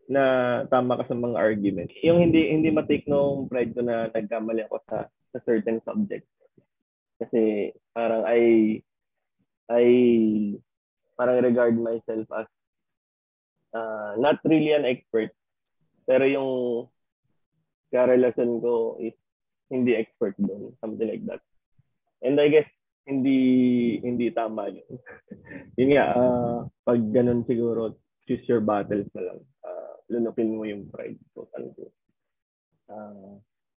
na 0.09 0.65
tama 0.71 0.97
ka 0.97 1.11
sa 1.11 1.15
mga 1.15 1.37
argument. 1.37 1.89
Yung 2.01 2.17
hindi 2.19 2.49
hindi 2.49 2.73
ma-take 2.73 3.05
nung 3.05 3.45
pride 3.45 3.77
ko 3.77 3.85
na 3.85 4.09
nagkamali 4.09 4.65
ako 4.65 4.81
sa 4.89 5.05
sa 5.35 5.39
certain 5.45 5.77
subject. 5.85 6.25
Kasi 7.21 7.71
parang 7.93 8.25
I 8.25 8.41
I 9.69 9.85
parang 11.13 11.43
regard 11.45 11.75
myself 11.77 12.25
as 12.33 12.49
uh, 13.75 14.17
not 14.17 14.41
really 14.47 14.73
an 14.73 14.87
expert 14.87 15.29
pero 16.09 16.25
yung 16.25 16.51
karelasyon 17.93 18.57
ko 18.65 18.97
is 18.97 19.13
hindi 19.69 19.93
expert 19.95 20.33
doon, 20.41 20.73
something 20.81 21.07
like 21.07 21.23
that. 21.29 21.41
And 22.25 22.37
I 22.41 22.49
guess 22.49 22.67
hindi 23.05 23.97
hindi 24.03 24.29
tama 24.29 24.69
yun. 24.69 24.89
yun 25.79 25.89
nga, 25.95 26.05
uh, 26.13 26.57
pag 26.85 27.01
ganun 27.13 27.45
siguro, 27.45 27.97
choose 28.29 28.45
your 28.45 28.61
battles 28.61 29.09
na 29.17 29.33
lang. 29.33 29.39
Uh, 29.65 29.93
lunukin 30.09 30.53
mo 30.53 30.65
yung 30.65 30.89
pride. 30.89 31.17
So, 31.33 31.49
ano 31.57 31.73
uh, 32.89 33.33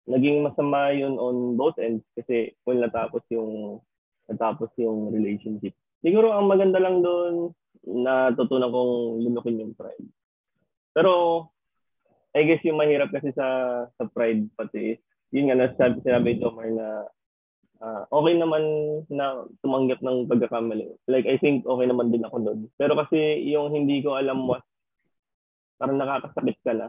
naging 0.10 0.42
masama 0.42 0.94
yun 0.94 1.18
on 1.22 1.54
both 1.54 1.78
ends 1.78 2.06
kasi 2.18 2.58
kung 2.66 2.82
natapos 2.82 3.22
yung 3.30 3.82
natapos 4.30 4.70
yung 4.78 5.14
relationship. 5.14 5.74
Siguro 6.02 6.34
ang 6.34 6.50
maganda 6.50 6.82
lang 6.82 7.06
doon 7.06 7.54
natutunan 7.86 8.74
kong 8.74 9.26
lunukin 9.26 9.62
yung 9.62 9.74
pride. 9.78 10.10
Pero 10.94 11.46
I 12.34 12.46
guess 12.46 12.62
yung 12.66 12.78
mahirap 12.78 13.10
kasi 13.14 13.34
sa 13.34 13.46
sa 13.98 14.06
pride 14.10 14.50
pati 14.54 14.98
is 14.98 15.02
yun 15.30 15.50
nga 15.50 15.58
nasabi 15.58 16.02
sinabi 16.02 16.36
ni 16.36 16.42
Tomar 16.42 16.70
na 16.74 16.88
uh, 17.84 18.04
okay 18.12 18.34
naman 18.36 18.64
na 19.10 19.48
tumanggap 19.64 20.00
ng 20.04 20.28
pagkakamali. 20.28 20.88
Like, 21.08 21.26
I 21.26 21.40
think 21.40 21.66
okay 21.66 21.88
naman 21.88 22.12
din 22.12 22.26
ako 22.28 22.38
doon. 22.44 22.60
Pero 22.76 22.96
kasi 22.96 23.44
yung 23.50 23.72
hindi 23.72 24.04
ko 24.04 24.16
alam 24.20 24.46
what, 24.46 24.64
parang 25.80 26.00
nakakasakit 26.00 26.58
ka 26.64 26.74
na. 26.76 26.88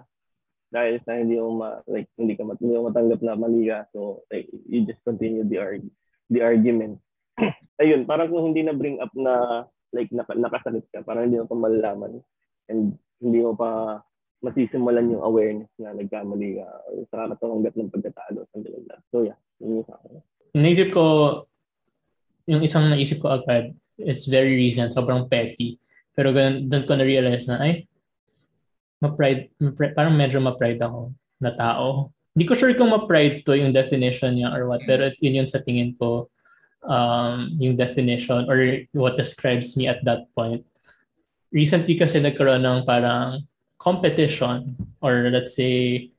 Dahil 0.70 1.02
sa 1.02 1.18
hindi 1.18 1.34
mo 1.34 1.50
ma, 1.58 1.82
like, 1.90 2.06
hindi 2.14 2.38
ka 2.38 2.46
mat, 2.46 2.58
hindi 2.62 2.78
mo 2.78 2.90
matanggap 2.90 3.20
na 3.26 3.34
mali 3.34 3.66
ka. 3.66 3.90
So, 3.90 4.22
like, 4.30 4.46
you 4.70 4.86
just 4.86 5.02
continue 5.02 5.42
the, 5.42 5.58
arg- 5.58 5.94
the 6.30 6.46
argument. 6.46 7.02
Ayun, 7.82 8.06
parang 8.06 8.30
kung 8.30 8.54
hindi 8.54 8.62
na 8.62 8.74
bring 8.74 9.02
up 9.02 9.10
na, 9.18 9.66
like, 9.90 10.10
nak- 10.14 10.30
nakasakit 10.30 10.86
ka, 10.94 11.02
parang 11.02 11.26
hindi 11.26 11.42
mo 11.42 11.50
pa 11.50 11.58
malalaman. 11.58 12.22
And 12.70 12.94
hindi 13.18 13.42
mo 13.42 13.58
pa 13.58 13.98
masisimulan 14.40 15.12
yung 15.12 15.20
awareness 15.20 15.68
na 15.76 15.92
nagkamali 15.92 16.60
ka 16.60 16.68
or 16.88 17.04
sa 17.12 17.28
kakatanggap 17.28 17.74
ng 17.76 17.92
pagkatalo, 17.92 18.40
something 18.52 18.72
like 18.72 18.88
that. 18.88 19.02
So, 19.12 19.22
yeah, 19.24 19.36
yun 19.60 19.80
yung 19.80 19.88
sa 19.88 20.00
akin 20.00 20.24
naisip 20.54 20.90
ko, 20.90 21.04
yung 22.50 22.62
isang 22.64 22.90
naisip 22.90 23.22
ko 23.22 23.30
agad 23.30 23.70
is 24.00 24.26
very 24.26 24.56
recent, 24.56 24.90
sobrang 24.90 25.30
petty. 25.30 25.78
Pero 26.16 26.34
ganun, 26.34 26.66
doon 26.66 26.84
ko 26.88 26.92
na-realize 26.98 27.46
na, 27.46 27.62
ay, 27.62 27.86
ma-pride, 28.98 29.54
ma-pride, 29.62 29.94
parang 29.94 30.14
medyo 30.16 30.42
ma-pride 30.42 30.80
ako 30.82 31.14
na 31.38 31.54
tao. 31.54 32.10
Hindi 32.34 32.44
ko 32.46 32.54
sure 32.58 32.74
kung 32.74 32.90
ma-pride 32.90 33.46
to 33.46 33.54
yung 33.54 33.74
definition 33.74 34.34
niya 34.34 34.50
or 34.50 34.66
what, 34.66 34.82
pero 34.86 35.10
yun 35.22 35.42
yun 35.42 35.48
sa 35.48 35.62
tingin 35.62 35.94
ko 35.94 36.30
um, 36.82 37.54
yung 37.58 37.78
definition 37.78 38.46
or 38.50 38.86
what 38.96 39.14
describes 39.18 39.78
me 39.78 39.86
at 39.86 40.02
that 40.02 40.26
point. 40.34 40.66
Recently 41.50 41.98
kasi 41.98 42.22
nagkaroon 42.22 42.62
ng 42.62 42.86
parang 42.86 43.42
competition 43.80 44.76
or 45.00 45.32
let's 45.32 45.56
say 45.56 46.12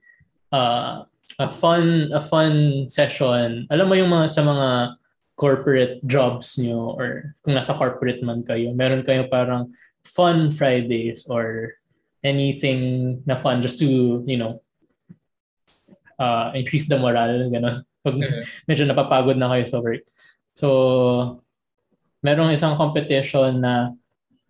uh, 0.52 1.06
a 1.40 1.48
fun 1.48 2.10
a 2.12 2.20
fun 2.20 2.90
session. 2.90 3.70
Alam 3.70 3.88
mo 3.88 3.96
yung 3.96 4.12
mga 4.12 4.28
sa 4.34 4.42
mga 4.42 4.98
corporate 5.38 6.02
jobs 6.06 6.58
nyo 6.58 6.98
or 6.98 7.38
kung 7.46 7.56
nasa 7.56 7.78
corporate 7.78 8.20
man 8.26 8.44
kayo, 8.44 8.74
meron 8.74 9.06
kayo 9.06 9.30
parang 9.30 9.72
fun 10.04 10.50
Fridays 10.50 11.30
or 11.30 11.78
anything 12.26 13.22
na 13.26 13.38
fun 13.38 13.62
just 13.62 13.82
to, 13.82 14.22
you 14.26 14.38
know, 14.38 14.62
uh, 16.22 16.54
increase 16.54 16.86
the 16.86 16.98
morale, 16.98 17.50
gano'n. 17.50 17.82
Pag 18.06 18.18
medyo 18.66 18.86
napapagod 18.86 19.38
na 19.38 19.50
kayo 19.54 19.66
sa 19.70 19.82
work. 19.82 20.06
So, 20.58 21.42
merong 22.26 22.54
isang 22.54 22.78
competition 22.78 23.62
na 23.62 23.94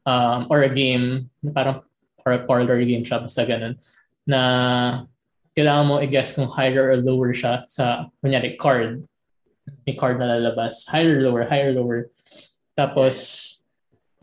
um, 0.08 0.47
or 0.52 0.63
a 0.63 0.71
game, 0.71 1.32
parang 1.52 1.84
or 2.25 2.34
a 2.38 2.45
parlor 2.45 2.79
game 2.84 3.03
siya, 3.03 3.21
basta 3.21 3.45
ganun, 3.45 3.77
na 4.25 4.41
kailangan 5.55 5.88
mo 5.88 5.95
i-guess 5.99 6.36
kung 6.36 6.47
higher 6.47 6.95
or 6.95 6.97
lower 6.97 7.36
siya 7.36 7.67
sa, 7.67 8.07
kunyari, 8.23 8.55
card. 8.55 9.03
May 9.84 9.95
card 9.99 10.19
na 10.19 10.38
lalabas. 10.38 10.88
Higher, 10.88 11.21
lower, 11.21 11.43
higher, 11.43 11.75
lower. 11.75 12.07
Tapos, 12.73 13.15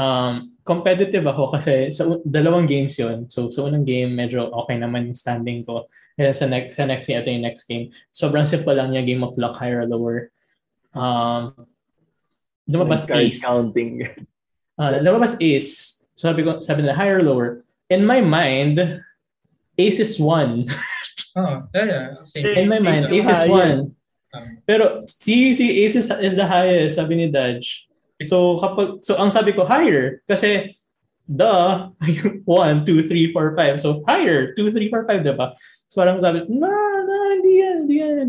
um, 0.00 0.54
competitive 0.64 1.26
ako 1.26 1.52
kasi 1.52 1.92
sa 1.92 2.08
dalawang 2.24 2.64
games 2.64 2.96
yon 2.96 3.28
So, 3.28 3.52
sa 3.52 3.68
unang 3.68 3.84
game, 3.84 4.14
medyo 4.14 4.48
okay 4.64 4.80
naman 4.80 5.12
yung 5.12 5.18
standing 5.18 5.64
ko. 5.66 5.90
Kaya 6.18 6.34
sa 6.34 6.50
next, 6.50 6.74
sa 6.74 6.88
next 6.88 7.06
ito 7.06 7.28
yung 7.28 7.44
next 7.44 7.68
game. 7.68 7.94
Sobrang 8.10 8.48
simple 8.48 8.74
lang 8.74 8.90
niya, 8.90 9.06
game 9.06 9.22
of 9.22 9.36
luck, 9.36 9.60
higher 9.60 9.84
or 9.84 9.88
lower. 9.88 10.18
Um, 10.96 11.54
lumabas 12.66 13.06
ace. 13.06 13.44
counting. 13.44 14.08
Uh, 14.74 14.98
lumabas 15.04 15.36
ace. 15.38 16.02
So, 16.16 16.32
sabi 16.32 16.42
ko, 16.42 16.58
sabi 16.58 16.82
nila, 16.82 16.96
higher 16.96 17.20
or 17.20 17.26
lower. 17.26 17.50
In 17.88 18.04
my 18.04 18.20
mind, 18.20 19.02
ace 19.76 19.98
is 19.98 20.20
one. 20.20 20.68
Oh, 21.38 21.62
yeah, 21.74 21.84
yeah. 21.84 22.06
Same. 22.26 22.46
In 22.46 22.66
my 22.68 22.82
mind, 22.82 23.14
Ace 23.14 23.30
is 23.30 23.44
one. 23.46 23.94
Um, 24.34 24.58
Pero 24.66 25.06
si, 25.06 25.54
si 25.54 25.84
Ace 25.84 25.96
is, 25.96 26.10
is 26.20 26.34
the 26.34 26.46
highest, 26.46 26.98
sabi 26.98 27.14
ni 27.14 27.26
Dodge. 27.30 27.86
So, 28.26 28.58
kapag, 28.58 29.06
so 29.06 29.14
ang 29.14 29.30
sabi 29.30 29.54
ko, 29.54 29.62
higher. 29.62 30.20
Kasi, 30.26 30.74
the 31.28 31.88
1, 32.44 32.84
2, 32.84 33.06
3, 33.06 33.32
4, 33.32 33.56
5. 33.56 33.80
So, 33.80 34.02
higher, 34.08 34.52
2, 34.58 34.72
3, 34.74 34.90
4, 34.90 35.06
5, 35.06 35.22
diba? 35.22 35.54
So, 35.86 36.02
parang 36.02 36.18
sabi, 36.18 36.42
na, 36.50 36.70
na, 37.06 37.16
hindi 37.38 37.52
yan, 37.62 37.76
hindi 37.86 37.96
yan. 38.02 38.28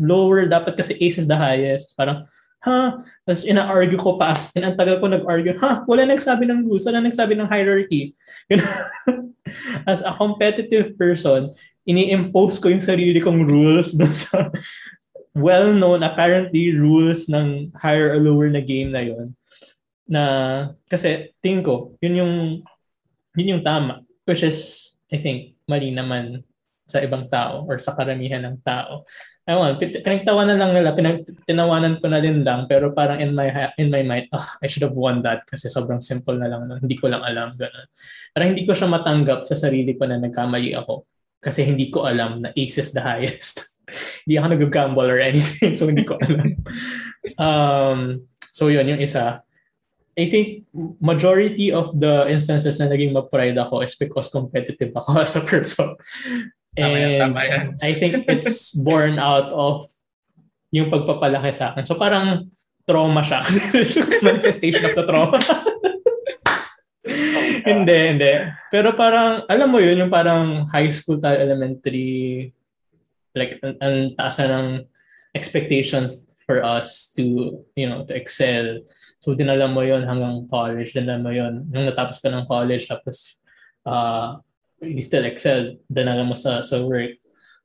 Lower, 0.00 0.48
dapat 0.48 0.76
kasi 0.76 0.96
Ace 0.96 1.20
is 1.20 1.28
the 1.28 1.36
highest. 1.36 1.92
Parang, 1.92 2.24
ha? 2.66 3.00
Tapos 3.22 3.46
ina-argue 3.46 3.96
ko 3.96 4.18
pa. 4.18 4.34
And 4.58 4.74
ang 4.74 4.76
tagal 4.76 4.98
ko 4.98 5.06
nag-argue, 5.06 5.54
ha? 5.62 5.86
Wala 5.86 6.04
nagsabi 6.04 6.50
ng 6.50 6.66
rules, 6.66 6.84
wala 6.84 7.00
nagsabi 7.00 7.38
ng 7.38 7.48
hierarchy. 7.48 8.12
As 9.90 10.02
a 10.02 10.10
competitive 10.10 10.98
person, 10.98 11.54
ini-impose 11.86 12.58
ko 12.58 12.68
yung 12.68 12.82
sarili 12.82 13.22
kong 13.22 13.46
rules 13.46 13.94
dun 13.94 14.10
sa 14.10 14.50
well-known, 15.32 16.02
apparently, 16.02 16.74
rules 16.74 17.30
ng 17.30 17.70
higher 17.78 18.12
or 18.12 18.18
lower 18.18 18.50
na 18.50 18.60
game 18.60 18.90
na 18.90 19.06
yon 19.06 19.32
na 20.06 20.22
kasi 20.86 21.34
tingin 21.42 21.66
ko 21.66 21.98
yun 21.98 22.14
yung 22.14 22.34
yun 23.34 23.58
yung 23.58 23.64
tama 23.66 24.06
which 24.22 24.46
is 24.46 24.94
I 25.10 25.18
think 25.18 25.58
mali 25.66 25.90
naman 25.90 26.46
sa 26.86 27.02
ibang 27.02 27.26
tao 27.26 27.66
or 27.66 27.82
sa 27.82 27.98
karamihan 27.98 28.46
ng 28.46 28.62
tao. 28.62 29.02
Ayun, 29.46 29.78
pinagtawanan 29.78 30.58
lang 30.58 30.72
nila, 30.74 30.94
pinag, 30.94 31.26
tinawanan 31.46 31.98
ko 31.98 32.06
na 32.06 32.22
din 32.22 32.46
lang, 32.46 32.66
pero 32.70 32.94
parang 32.94 33.18
in 33.18 33.34
my 33.34 33.50
in 33.78 33.90
my 33.90 34.02
mind, 34.06 34.26
oh, 34.34 34.46
I 34.62 34.70
should 34.70 34.86
have 34.86 34.94
won 34.94 35.22
that 35.26 35.46
kasi 35.46 35.66
sobrang 35.66 36.02
simple 36.02 36.38
na 36.38 36.46
lang, 36.50 36.66
hindi 36.70 36.94
ko 36.98 37.10
lang 37.10 37.26
alam, 37.26 37.58
ganun. 37.58 37.86
Parang 38.34 38.48
hindi 38.54 38.62
ko 38.66 38.74
siya 38.74 38.90
matanggap 38.90 39.46
sa 39.46 39.58
sarili 39.58 39.98
ko 39.98 40.06
na 40.06 40.18
nagkamali 40.18 40.74
ako 40.78 41.06
kasi 41.42 41.66
hindi 41.66 41.90
ko 41.90 42.06
alam 42.06 42.42
na 42.42 42.50
ace 42.54 42.78
is 42.82 42.90
the 42.94 43.02
highest. 43.02 43.78
hindi 44.26 44.34
ako 44.38 44.46
nag-gamble 44.54 45.10
or 45.10 45.18
anything, 45.22 45.74
so 45.74 45.90
hindi 45.90 46.06
ko 46.06 46.18
alam. 46.18 46.58
um, 47.46 47.98
so 48.50 48.66
yun, 48.66 48.86
yung 48.86 49.02
isa. 49.02 49.46
I 50.16 50.24
think 50.24 50.64
majority 50.98 51.68
of 51.68 51.92
the 51.92 52.24
instances 52.24 52.80
na 52.80 52.88
naging 52.88 53.12
ma-pride 53.12 53.60
ako 53.60 53.84
is 53.84 53.92
because 54.00 54.32
competitive 54.32 54.96
ako 54.96 55.20
as 55.24 55.36
a 55.36 55.44
person. 55.44 55.92
And 56.76 56.84
tama 56.84 56.96
yan, 57.00 57.20
tama 57.20 57.42
yan. 57.44 57.64
I 57.80 57.92
think 57.96 58.14
it's 58.32 58.76
born 58.76 59.16
out 59.16 59.48
of 59.48 59.88
yung 60.70 60.92
pagpapalaki 60.92 61.56
sa 61.56 61.72
akin. 61.72 61.88
So 61.88 61.96
parang 61.96 62.52
trauma 62.86 63.24
siya. 63.24 63.42
Manifestation 64.26 64.84
of 64.84 64.94
the 64.94 65.04
trauma. 65.08 65.40
hindi, 67.66 67.98
hindi. 68.14 68.32
Pero 68.70 68.94
parang, 68.94 69.42
alam 69.50 69.68
mo 69.72 69.82
yun, 69.82 70.06
yung 70.06 70.12
parang 70.12 70.70
high 70.70 70.92
school 70.92 71.18
tayo, 71.18 71.40
elementary, 71.40 72.52
like, 73.34 73.58
ang, 73.64 73.74
ang 73.82 73.96
taas 74.14 74.38
na 74.38 74.46
ng 74.54 74.68
expectations 75.34 76.30
for 76.46 76.62
us 76.62 77.10
to, 77.18 77.58
you 77.74 77.90
know, 77.90 78.06
to 78.06 78.14
excel. 78.14 78.86
So, 79.18 79.34
dinala 79.34 79.66
mo 79.66 79.82
yun 79.82 80.06
hanggang 80.06 80.46
college, 80.46 80.94
dinala 80.94 81.18
mo 81.18 81.34
yun. 81.34 81.66
Nung 81.74 81.90
natapos 81.90 82.22
ka 82.22 82.30
ng 82.30 82.46
college, 82.46 82.86
tapos, 82.86 83.42
uh, 83.82 84.38
you 84.82 85.00
still 85.00 85.24
excel, 85.24 85.76
dinala 85.88 86.26
mo 86.26 86.34
sa, 86.36 86.60
sa 86.60 86.82
work. 86.84 87.16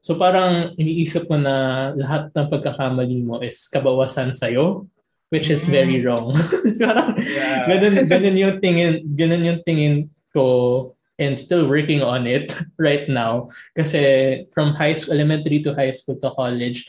So, 0.02 0.18
parang 0.18 0.74
iniisip 0.80 1.30
mo 1.30 1.38
na 1.38 1.90
lahat 1.94 2.34
ng 2.34 2.48
pagkakamali 2.50 3.22
mo 3.22 3.38
is 3.44 3.70
kabawasan 3.70 4.34
sa'yo 4.34 4.90
which 5.32 5.48
is 5.50 5.64
very 5.64 6.04
mm. 6.04 6.06
wrong. 6.06 6.36
yeah. 6.76 7.64
ganun, 7.66 8.04
ganun 8.06 8.36
yung 8.36 8.56
tingin, 8.60 8.94
ganun 9.16 9.48
yung 9.48 9.60
tingin 9.64 10.12
ko 10.36 10.92
and 11.16 11.40
still 11.40 11.72
working 11.72 12.04
on 12.04 12.28
it 12.28 12.52
right 12.78 13.08
now. 13.08 13.48
Kasi 13.74 14.44
from 14.52 14.76
high 14.76 14.94
school, 14.94 15.16
elementary 15.16 15.64
to 15.64 15.72
high 15.72 15.96
school 15.96 16.20
to 16.20 16.36
college, 16.36 16.84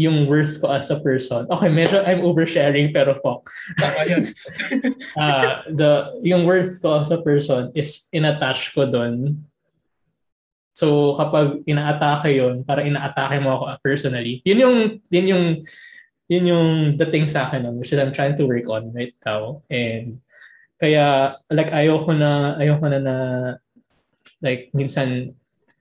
yung 0.00 0.24
worth 0.24 0.56
ko 0.64 0.72
as 0.72 0.88
a 0.88 0.96
person. 1.04 1.44
Okay, 1.44 1.68
medyo 1.68 2.00
I'm 2.00 2.24
oversharing 2.24 2.96
pero 2.96 3.20
fuck. 3.20 3.52
Tama 3.76 4.00
yan. 4.08 4.24
uh, 5.12 5.52
the, 5.80 5.90
yung 6.24 6.48
worth 6.48 6.80
ko 6.80 7.04
as 7.04 7.12
a 7.12 7.20
person 7.20 7.68
is 7.76 8.08
inattach 8.08 8.72
ko 8.72 8.88
doon. 8.88 9.44
So 10.72 11.20
kapag 11.20 11.68
inaatake 11.68 12.40
yon 12.40 12.64
para 12.64 12.80
inaatake 12.80 13.36
mo 13.44 13.60
ako 13.60 13.64
personally, 13.84 14.40
yun 14.48 14.64
yung, 14.64 14.76
yun 15.12 15.26
yung 15.28 15.46
yun 16.30 16.46
yung 16.46 16.70
dating 16.94 17.26
sa 17.26 17.50
akin, 17.50 17.66
which 17.74 17.90
is 17.90 17.98
I'm 17.98 18.14
trying 18.14 18.38
to 18.38 18.46
work 18.46 18.70
on 18.70 18.94
right 18.94 19.12
now. 19.26 19.66
And 19.66 20.22
kaya, 20.78 21.36
like, 21.50 21.74
ayoko 21.74 22.14
na, 22.14 22.54
ayoko 22.54 22.86
na 22.86 23.00
na, 23.02 23.16
like, 24.38 24.70
minsan, 24.70 25.34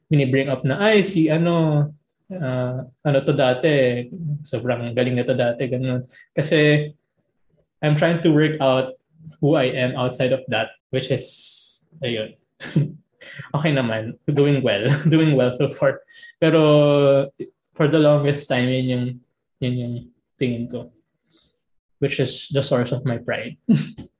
bring 0.09 0.49
up 0.49 0.65
na, 0.65 0.81
ay, 0.81 1.05
si 1.05 1.29
ano, 1.29 1.93
uh, 2.33 2.85
ano 2.85 3.17
to 3.25 3.33
dati, 3.33 4.05
sobrang 4.45 4.93
galing 4.93 5.17
na 5.17 5.25
to 5.25 5.35
dati, 5.35 5.65
ganun. 5.65 6.05
Kasi, 6.33 6.89
I'm 7.81 7.97
trying 7.97 8.21
to 8.21 8.29
work 8.29 8.61
out 8.61 8.95
who 9.41 9.55
I 9.55 9.73
am 9.73 9.97
outside 9.97 10.31
of 10.31 10.45
that, 10.53 10.77
which 10.93 11.09
is, 11.09 11.25
ayun. 12.03 12.37
okay 13.55 13.71
naman, 13.73 14.17
doing 14.29 14.61
well, 14.61 14.87
doing 15.13 15.33
well 15.35 15.53
so 15.57 15.73
far. 15.73 16.01
Pero, 16.37 17.29
for 17.73 17.87
the 17.89 17.99
longest 17.99 18.47
time, 18.47 18.69
yun 18.69 18.87
yung, 18.87 19.05
yun 19.59 19.75
yung 19.75 19.95
tingin 20.39 20.69
ko. 20.69 20.91
Which 21.99 22.19
is 22.23 22.47
the 22.55 22.63
source 22.63 22.95
of 22.95 23.03
my 23.03 23.19
pride. 23.19 23.59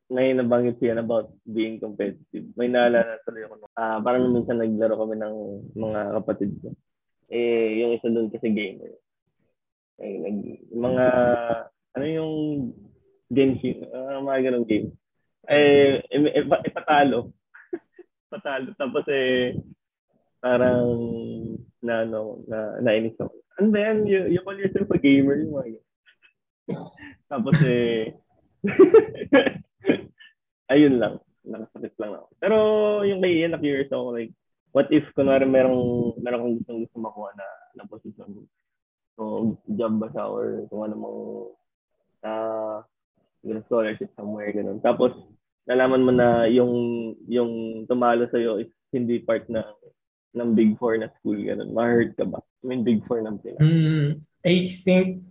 Ngayon 0.10 0.42
nabanggit 0.42 0.82
yan 0.82 1.00
about 1.06 1.30
being 1.46 1.78
competitive. 1.78 2.50
May 2.58 2.66
naalala 2.66 3.22
tuloy 3.24 3.46
ako. 3.46 3.70
Uh, 3.78 3.98
parang 4.02 4.34
minsan 4.34 4.58
naglaro 4.58 5.06
kami 5.06 5.16
ng 5.22 5.36
mga 5.78 6.00
kapatid 6.18 6.50
ko. 6.66 6.74
Eh, 7.30 7.86
yung 7.86 7.94
isa 7.94 8.10
doon 8.10 8.34
kasi 8.34 8.50
gamer. 8.50 8.94
Eh, 10.02 10.18
nag, 10.18 10.38
mga, 10.74 11.06
ano 11.94 12.06
yung 12.06 12.34
games, 13.30 13.62
uh, 13.94 14.22
mga 14.22 14.50
ganong 14.50 14.66
game. 14.66 14.90
Eh, 15.50 16.02
eh, 16.02 16.44
ipatalo. 16.44 17.34
patalo. 18.34 18.74
Tapos 18.78 19.06
eh, 19.10 19.58
parang 20.42 20.90
na 21.80 22.04
ano, 22.04 22.42
na 22.50 22.82
nainis 22.82 23.18
ako. 23.22 23.34
And 23.60 23.76
then, 23.76 24.08
you, 24.08 24.26
you 24.32 24.42
call 24.42 24.56
yourself 24.56 24.88
a 24.90 24.98
gamer, 24.98 25.36
yung 25.36 25.54
mga 25.54 25.84
tapos 27.32 27.58
eh, 27.66 28.14
ayun 30.74 31.02
lang. 31.02 31.18
Nakasakit 31.44 31.98
lang 31.98 32.14
ako. 32.14 32.28
Pero 32.38 32.58
yung 33.04 33.20
kay 33.26 33.42
Ian, 33.42 33.58
na-curious 33.58 33.90
ako, 33.90 34.16
like, 34.16 34.34
what 34.72 34.88
if, 34.90 35.06
kunwari, 35.18 35.46
merong, 35.46 36.16
merong 36.22 36.42
kang 36.42 36.56
gustong 36.62 36.80
gusto 36.86 36.98
makuha 37.00 37.30
na, 37.36 37.48
na 37.78 37.84
position. 37.90 38.30
So, 39.20 39.56
job 39.68 40.00
ba 40.00 40.08
siya 40.14 40.26
or 40.30 40.70
kung 40.72 40.82
ano 40.88 40.96
mong 40.96 41.22
uh, 42.24 42.78
scholarship 43.68 44.12
somewhere, 44.16 44.52
ganun. 44.56 44.80
Tapos, 44.80 45.12
nalaman 45.68 46.06
mo 46.06 46.12
na 46.16 46.50
yung 46.50 46.74
yung 47.30 47.84
tumalo 47.86 48.26
sa 48.32 48.42
iyo 48.42 48.58
is 48.58 48.72
hindi 48.90 49.22
part 49.22 49.46
na 49.52 49.62
ng 50.34 50.58
Big 50.58 50.74
Four 50.80 50.98
na 50.98 51.12
school, 51.20 51.38
ganun. 51.38 51.76
Ma-hurt 51.76 52.16
ka 52.16 52.26
ba? 52.26 52.42
I 52.64 52.66
mean, 52.66 52.82
Big 52.82 53.04
Four 53.06 53.22
ng 53.22 53.38
Pinas. 53.44 53.62
Mm, 53.62 54.24
I 54.46 54.56
think 54.82 55.30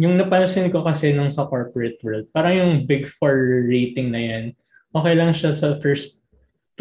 yung 0.00 0.16
napansin 0.16 0.72
ko 0.72 0.80
kasi 0.82 1.12
nung 1.12 1.28
sa 1.28 1.44
corporate 1.46 2.00
world, 2.00 2.26
parang 2.32 2.54
yung 2.56 2.72
big 2.88 3.04
four 3.04 3.66
rating 3.68 4.10
na 4.10 4.20
yan, 4.20 4.44
okay 4.90 5.14
lang 5.14 5.30
siya 5.36 5.52
sa 5.52 5.76
first 5.78 6.21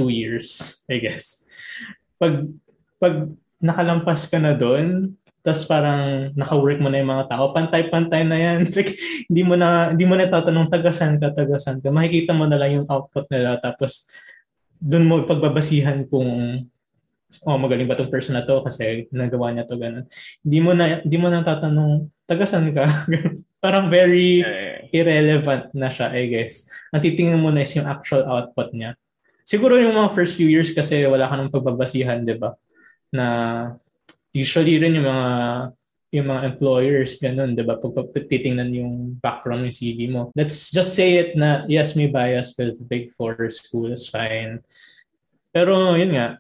two 0.02 0.10
years, 0.10 0.82
I 0.90 0.98
guess. 0.98 1.46
Pag, 2.18 2.50
pag 2.98 3.30
nakalampas 3.62 4.26
ka 4.26 4.42
na 4.42 4.58
doon, 4.58 5.14
tapos 5.42 5.66
parang 5.66 6.30
naka-work 6.38 6.78
mo 6.78 6.90
na 6.90 7.02
yung 7.02 7.14
mga 7.14 7.30
tao, 7.34 7.50
pantay-pantay 7.54 8.22
na 8.26 8.38
yan. 8.38 8.60
like, 8.78 8.94
hindi 9.26 9.42
mo 9.42 9.58
na 9.58 9.94
hindi 9.94 10.06
mo 10.06 10.14
na 10.14 10.30
tatanong 10.30 10.70
tagasan 10.70 11.18
ka, 11.18 11.34
tagasan 11.34 11.82
ka. 11.82 11.90
Makikita 11.90 12.34
mo 12.34 12.46
na 12.46 12.58
lang 12.62 12.82
yung 12.82 12.88
output 12.90 13.26
nila 13.30 13.58
tapos 13.58 14.06
doon 14.82 15.06
mo 15.06 15.26
pagbabasihan 15.26 16.06
kung 16.10 16.62
oh, 17.46 17.58
magaling 17.58 17.90
ba 17.90 17.98
tong 17.98 18.14
person 18.14 18.38
na 18.38 18.46
to 18.46 18.62
kasi 18.66 19.10
nagawa 19.10 19.50
niya 19.54 19.66
to 19.66 19.82
ganun. 19.82 20.06
Hindi 20.46 20.60
mo 20.62 20.72
na 20.78 21.02
hindi 21.02 21.18
mo 21.18 21.28
na 21.30 21.42
tatanong 21.42 22.10
tagasan 22.30 22.70
ka. 22.74 22.86
Parang 23.64 23.94
very 23.94 24.42
irrelevant 24.90 25.70
na 25.74 25.94
siya, 25.94 26.10
I 26.14 26.26
guess. 26.30 26.66
Ang 26.90 27.02
titingnan 27.06 27.42
mo 27.42 27.54
na 27.54 27.62
is 27.62 27.74
yung 27.78 27.86
actual 27.86 28.26
output 28.26 28.74
niya. 28.74 28.98
Siguro 29.52 29.76
yung 29.76 30.00
mga 30.00 30.16
first 30.16 30.40
few 30.40 30.48
years 30.48 30.72
kasi 30.72 31.04
wala 31.04 31.28
ka 31.28 31.36
nang 31.36 31.52
pagbabasihan, 31.52 32.24
'di 32.24 32.40
ba? 32.40 32.56
Na 33.12 33.26
usually 34.32 34.80
rin 34.80 34.96
yung 34.96 35.12
mga 35.12 35.30
yung 36.12 36.28
mga 36.28 36.42
employers, 36.56 37.16
ganun, 37.24 37.56
di 37.56 37.64
ba? 37.64 37.80
Pag 37.80 38.12
titingnan 38.12 38.76
yung 38.76 39.16
background 39.24 39.64
ng 39.64 39.76
CV 39.76 40.12
mo. 40.12 40.28
Let's 40.36 40.68
just 40.68 40.92
say 40.92 41.16
it 41.24 41.40
na, 41.40 41.64
yes, 41.72 41.96
may 41.96 42.12
bias 42.12 42.52
with 42.60 42.84
Big 42.92 43.16
Four 43.16 43.40
school 43.48 43.96
is 43.96 44.12
fine. 44.12 44.60
Pero, 45.56 45.96
yun 45.96 46.12
nga, 46.12 46.36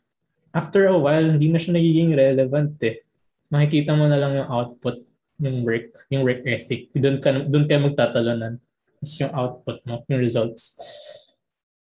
after 0.51 0.91
a 0.91 0.99
while, 0.99 1.23
hindi 1.23 1.47
na 1.47 1.55
siya 1.55 1.79
nagiging 1.79 2.11
relevant 2.11 2.75
eh. 2.83 2.99
Makikita 3.47 3.95
mo 3.95 4.11
na 4.11 4.19
lang 4.19 4.43
yung 4.43 4.49
output, 4.51 5.07
yung 5.39 5.63
work, 5.63 5.95
yung 6.11 6.27
work 6.27 6.43
ethic. 6.43 6.91
Doon 6.91 7.23
ka, 7.23 7.31
doon 7.31 7.63
ka 7.63 7.79
magtatalonan. 7.79 8.59
Tapos 8.99 9.15
yung 9.23 9.31
output 9.31 9.77
mo, 9.87 10.03
yung 10.11 10.19
results. 10.19 10.83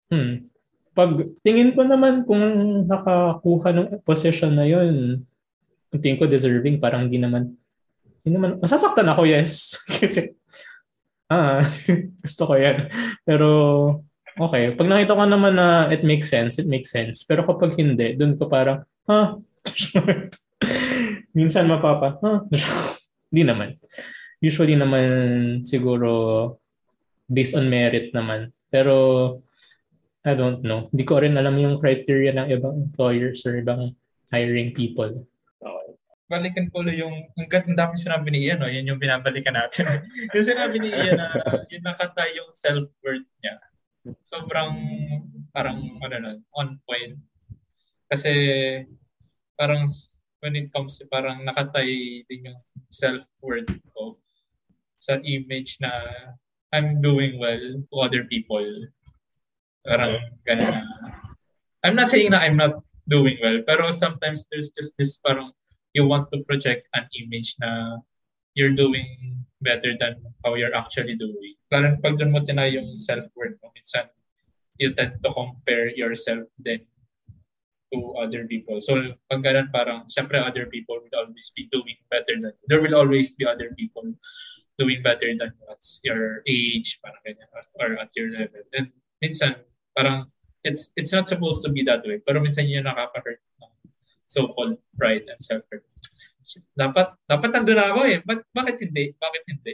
Hmm. 0.07 0.47
Pag 0.93 1.37
tingin 1.41 1.73
ko 1.73 1.85
naman 1.85 2.25
kung 2.25 2.41
nakakuha 2.85 3.69
ng 3.73 3.87
position 4.05 4.53
na 4.53 4.65
yun, 4.65 5.25
tingin 5.97 6.21
ko 6.21 6.29
deserving, 6.29 6.77
parang 6.77 7.09
hindi 7.09 7.17
naman, 7.17 7.57
hindi 8.21 8.29
naman, 8.33 8.61
masasaktan 8.61 9.09
ako, 9.09 9.25
yes. 9.25 9.77
Kasi, 9.89 10.37
ah, 11.29 11.61
gusto 12.23 12.41
ko 12.45 12.53
yan. 12.57 12.89
Pero, 13.25 13.49
Okay. 14.33 14.73
Pag 14.73 14.89
nakita 14.89 15.13
ko 15.13 15.23
naman 15.29 15.53
na 15.53 15.93
it 15.93 16.01
makes 16.01 16.25
sense, 16.25 16.57
it 16.57 16.65
makes 16.65 16.89
sense. 16.89 17.21
Pero 17.21 17.45
kapag 17.45 17.77
hindi, 17.77 18.17
doon 18.17 18.33
ko 18.33 18.49
parang, 18.49 18.81
ha? 19.05 19.37
Minsan 21.37 21.69
mapapa, 21.69 22.17
ha? 22.17 22.41
Hindi 23.29 23.43
naman. 23.45 23.77
Usually 24.41 24.73
naman 24.73 25.05
siguro 25.69 26.09
based 27.29 27.53
on 27.53 27.69
merit 27.69 28.09
naman. 28.09 28.49
Pero 28.73 29.37
I 30.23 30.33
don't 30.33 30.63
know. 30.63 30.87
Hindi 30.91 31.03
ko 31.03 31.19
rin 31.19 31.35
alam 31.35 31.59
yung 31.59 31.83
criteria 31.83 32.31
ng 32.31 32.47
ibang 32.47 32.89
employers 32.89 33.43
or 33.43 33.59
ibang 33.59 33.91
hiring 34.31 34.71
people. 34.71 35.27
Okay. 35.59 35.89
Balikan 36.31 36.71
ko 36.71 36.87
yung, 36.87 37.27
ang 37.35 37.47
ganda 37.51 37.75
dami 37.75 37.99
sinabi 37.99 38.31
ni 38.31 38.47
Ian, 38.47 38.63
no? 38.63 38.71
yan 38.71 38.87
yung 38.87 39.03
binabalikan 39.03 39.59
natin. 39.59 40.07
yung 40.35 40.47
sinabi 40.47 40.79
ni 40.79 40.89
Ian 40.95 41.19
na 41.19 41.29
yun 41.67 41.83
nakata 41.83 42.23
yung 42.31 42.47
self-worth 42.55 43.27
niya 43.43 43.59
sobrang 44.23 44.75
parang 45.55 45.79
ano 46.03 46.15
nun, 46.19 46.37
on 46.59 46.69
point. 46.83 47.15
Kasi 48.11 48.31
parang 49.55 49.87
when 50.43 50.59
it 50.59 50.67
comes 50.75 50.99
to 50.99 51.07
parang 51.07 51.47
nakatay 51.47 52.21
din 52.27 52.51
yung 52.51 52.59
self-worth 52.91 53.71
ko 53.95 54.19
sa 54.99 55.19
image 55.23 55.79
na 55.79 55.91
I'm 56.73 56.99
doing 56.99 57.37
well 57.39 57.79
to 57.79 57.95
other 58.01 58.25
people. 58.27 58.65
Parang 59.83 60.19
ganun. 60.47 60.83
I'm 61.83 61.95
not 61.99 62.07
saying 62.07 62.31
na 62.31 62.39
I'm 62.39 62.55
not 62.55 62.79
doing 63.11 63.35
well, 63.43 63.59
pero 63.67 63.91
sometimes 63.91 64.47
there's 64.47 64.71
just 64.71 64.95
this 64.95 65.19
parang 65.19 65.51
you 65.91 66.07
want 66.07 66.31
to 66.31 66.39
project 66.47 66.87
an 66.95 67.05
image 67.19 67.59
na 67.59 67.99
you're 68.55 68.73
doing 68.73 69.35
better 69.61 69.95
than 69.99 70.23
how 70.43 70.55
you're 70.55 70.75
actually 70.75 71.15
doing. 71.19 71.55
Lalo 71.71 71.99
pag 71.99 72.15
doon 72.15 72.31
mo 72.31 72.39
tinay 72.39 72.79
yung 72.79 72.95
self-worth 72.95 73.59
mo, 73.59 73.71
minsan 73.75 74.07
you 74.79 74.95
tend 74.95 75.19
to 75.19 75.29
compare 75.35 75.91
yourself 75.91 76.47
then 76.63 76.81
to 77.93 78.15
other 78.17 78.47
people. 78.49 78.81
So, 78.81 79.13
pag 79.29 79.45
ganun 79.45 79.69
parang, 79.69 80.09
syempre 80.09 80.41
other 80.41 80.65
people 80.65 80.97
will 80.97 81.15
always 81.19 81.51
be 81.53 81.69
doing 81.69 81.99
better 82.09 82.39
than, 82.39 82.55
there 82.65 82.81
will 82.81 82.97
always 82.97 83.35
be 83.35 83.45
other 83.45 83.75
people 83.77 84.07
doing 84.79 85.05
better 85.05 85.29
than 85.37 85.53
you 85.53 85.65
at 85.69 85.83
your 86.01 86.41
age, 86.49 86.97
parang 87.05 87.21
ganyan, 87.21 87.49
or 87.77 87.99
at 88.01 88.09
your 88.17 88.33
level. 88.33 88.65
And 88.73 88.89
minsan, 89.21 89.61
parang, 89.93 90.29
it's 90.63 90.93
it's 90.95 91.11
not 91.11 91.27
supposed 91.27 91.61
to 91.63 91.69
be 91.69 91.83
that 91.85 92.03
way. 92.03 92.19
Pero 92.21 92.39
minsan 92.39 92.69
yun 92.69 92.85
nakaka-hurt 92.85 93.41
ng 93.61 93.73
so-called 94.25 94.79
pride 94.97 95.25
and 95.29 95.39
self-worth. 95.41 95.85
Dapat, 96.75 97.15
dapat 97.29 97.49
nandun 97.55 97.79
ako 97.79 98.01
eh. 98.09 98.17
But, 98.25 98.43
bakit 98.51 98.81
hindi? 98.83 99.15
Bakit 99.15 99.43
hindi? 99.47 99.73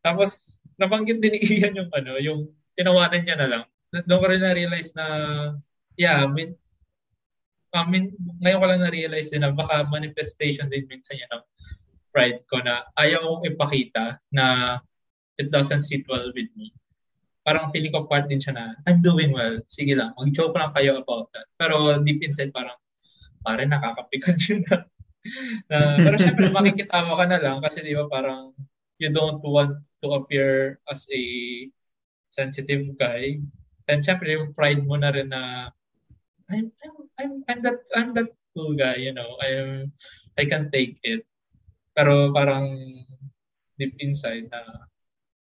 Tapos, 0.00 0.44
nabanggit 0.80 1.20
din 1.20 1.36
ni 1.36 1.40
Ian 1.42 1.76
yung 1.76 1.90
ano, 1.92 2.16
yung 2.20 2.40
tinawanan 2.76 3.24
niya 3.24 3.36
na 3.36 3.48
lang. 3.48 3.64
Doon 4.04 4.20
ko 4.20 4.26
rin 4.28 4.44
na-realize 4.44 4.92
na, 4.96 5.06
yeah, 5.96 6.24
I 6.24 6.28
mean, 6.28 6.56
I 7.76 7.84
mean, 7.84 8.16
ngayon 8.40 8.60
ko 8.60 8.66
lang 8.68 8.82
na-realize 8.84 9.32
din 9.32 9.44
na 9.44 9.52
baka 9.52 9.84
manifestation 9.88 10.72
din 10.72 10.88
minsan 10.88 11.20
yan 11.20 11.28
ng 11.28 11.44
pride 12.08 12.40
ko 12.48 12.64
na 12.64 12.88
ayaw 12.96 13.20
kong 13.20 13.52
ipakita 13.52 14.16
na 14.32 14.78
it 15.36 15.52
doesn't 15.52 15.84
sit 15.84 16.08
well 16.08 16.32
with 16.32 16.48
me. 16.56 16.72
Parang 17.46 17.70
feeling 17.70 17.94
ko 17.94 18.10
part 18.10 18.26
din 18.26 18.42
siya 18.42 18.58
na, 18.58 18.74
I'm 18.90 18.98
doing 18.98 19.30
well. 19.30 19.62
Sige 19.70 19.94
lang, 19.94 20.10
mag-joke 20.18 20.58
lang 20.58 20.74
kayo 20.74 20.98
about 20.98 21.30
that. 21.30 21.46
Pero 21.54 22.02
deep 22.02 22.18
inside 22.26 22.50
parang, 22.50 22.74
pare 23.46 23.62
nakakapikan 23.62 24.34
yun 24.42 24.66
na. 24.66 24.82
na 25.70 25.78
pero 26.02 26.16
syempre 26.18 26.50
makikita 26.50 27.06
mo 27.06 27.14
ka 27.14 27.26
na 27.30 27.38
lang 27.38 27.62
kasi 27.62 27.86
di 27.86 27.94
ba 27.94 28.10
parang 28.10 28.50
you 28.98 29.10
don't 29.14 29.38
want 29.46 29.78
to 30.02 30.18
appear 30.18 30.82
as 30.90 31.06
a 31.14 31.22
sensitive 32.34 32.98
guy. 32.98 33.38
And 33.86 34.02
syempre 34.02 34.34
yung 34.34 34.50
pride 34.50 34.82
mo 34.82 34.98
na 34.98 35.14
rin 35.14 35.30
na 35.30 35.70
I'm, 36.50 36.70
I'm, 36.82 36.94
I'm, 37.18 37.32
I'm 37.46 37.60
that, 37.62 37.78
I'm 37.94 38.10
that 38.14 38.30
cool 38.54 38.74
guy, 38.74 39.02
you 39.02 39.14
know. 39.14 39.34
I'm, 39.42 39.90
I 40.38 40.46
can 40.46 40.70
take 40.70 40.98
it. 41.02 41.26
Pero 41.94 42.30
parang 42.30 42.78
deep 43.78 43.98
inside 43.98 44.46
na, 44.52 44.86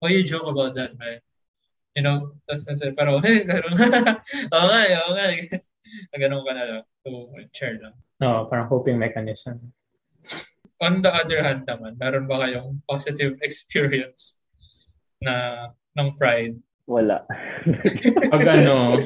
oh, 0.03 0.11
you 0.11 0.27
joke 0.27 0.49
about 0.51 0.75
that, 0.75 0.99
man. 0.99 1.23
You 1.97 2.03
know, 2.05 2.37
tas, 2.49 2.65
pero, 2.97 3.21
hey, 3.25 3.45
ganun. 3.49 3.75
oo 3.75 4.67
nga, 4.69 4.81
oo 5.07 5.13
nga. 5.17 5.27
ganun 6.21 6.45
ka 6.45 6.53
na 6.53 6.65
lang. 6.65 6.85
So, 7.05 7.33
share 7.55 7.79
lang. 7.81 7.95
No, 8.19 8.47
parang 8.51 8.69
coping 8.69 8.99
mechanism. 8.99 9.73
On 10.79 11.03
the 11.03 11.11
other 11.11 11.43
hand 11.43 11.67
naman, 11.67 11.99
meron 11.99 12.31
ba 12.31 12.47
kayong 12.47 12.83
positive 12.87 13.39
experience 13.47 14.39
na 15.23 15.67
ng 15.99 16.15
pride? 16.15 16.55
Wala. 16.89 17.27
pag 18.33 18.45
ano, 18.49 19.03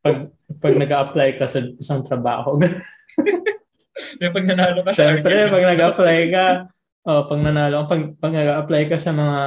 pag, 0.00 0.16
pag 0.62 0.74
nag-apply 0.78 1.36
ka 1.36 1.44
sa 1.44 1.60
isang 1.60 2.00
trabaho. 2.06 2.56
May 4.18 4.30
pag 4.32 4.46
nanalo 4.46 4.80
ka 4.86 4.90
sa 4.94 5.12
Siyempre, 5.12 5.50
pag 5.52 5.66
nag-apply 5.68 6.18
ka, 6.32 6.44
oh, 7.06 7.22
pag 7.26 7.40
nanalo, 7.42 7.86
pag, 7.90 8.14
pag 8.18 8.32
nag-apply 8.32 8.82
ka 8.90 8.96
sa 8.98 9.10
mga 9.10 9.38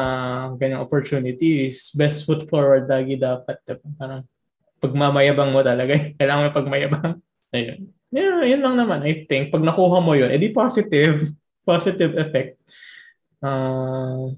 ganyang 0.59 0.83
opportunities, 0.83 1.91
best 1.95 2.27
foot 2.27 2.47
forward 2.51 2.87
lagi 2.87 3.15
dapat. 3.15 3.59
Parang 3.95 4.27
pagmamayabang 4.83 5.51
mo 5.55 5.63
talaga. 5.63 5.95
Kailangan 6.19 6.45
mo 6.45 6.51
pagmayabang. 6.51 7.13
Ayun. 7.55 7.79
Yeah, 8.11 8.43
yun 8.47 8.63
lang 8.63 8.75
naman. 8.79 9.03
I 9.03 9.27
think, 9.27 9.51
pag 9.51 9.63
nakuha 9.63 9.99
mo 10.03 10.15
yun, 10.15 10.31
edi 10.31 10.51
positive. 10.51 11.31
Positive 11.65 12.13
effect. 12.21 12.61
Uh, 13.41 14.37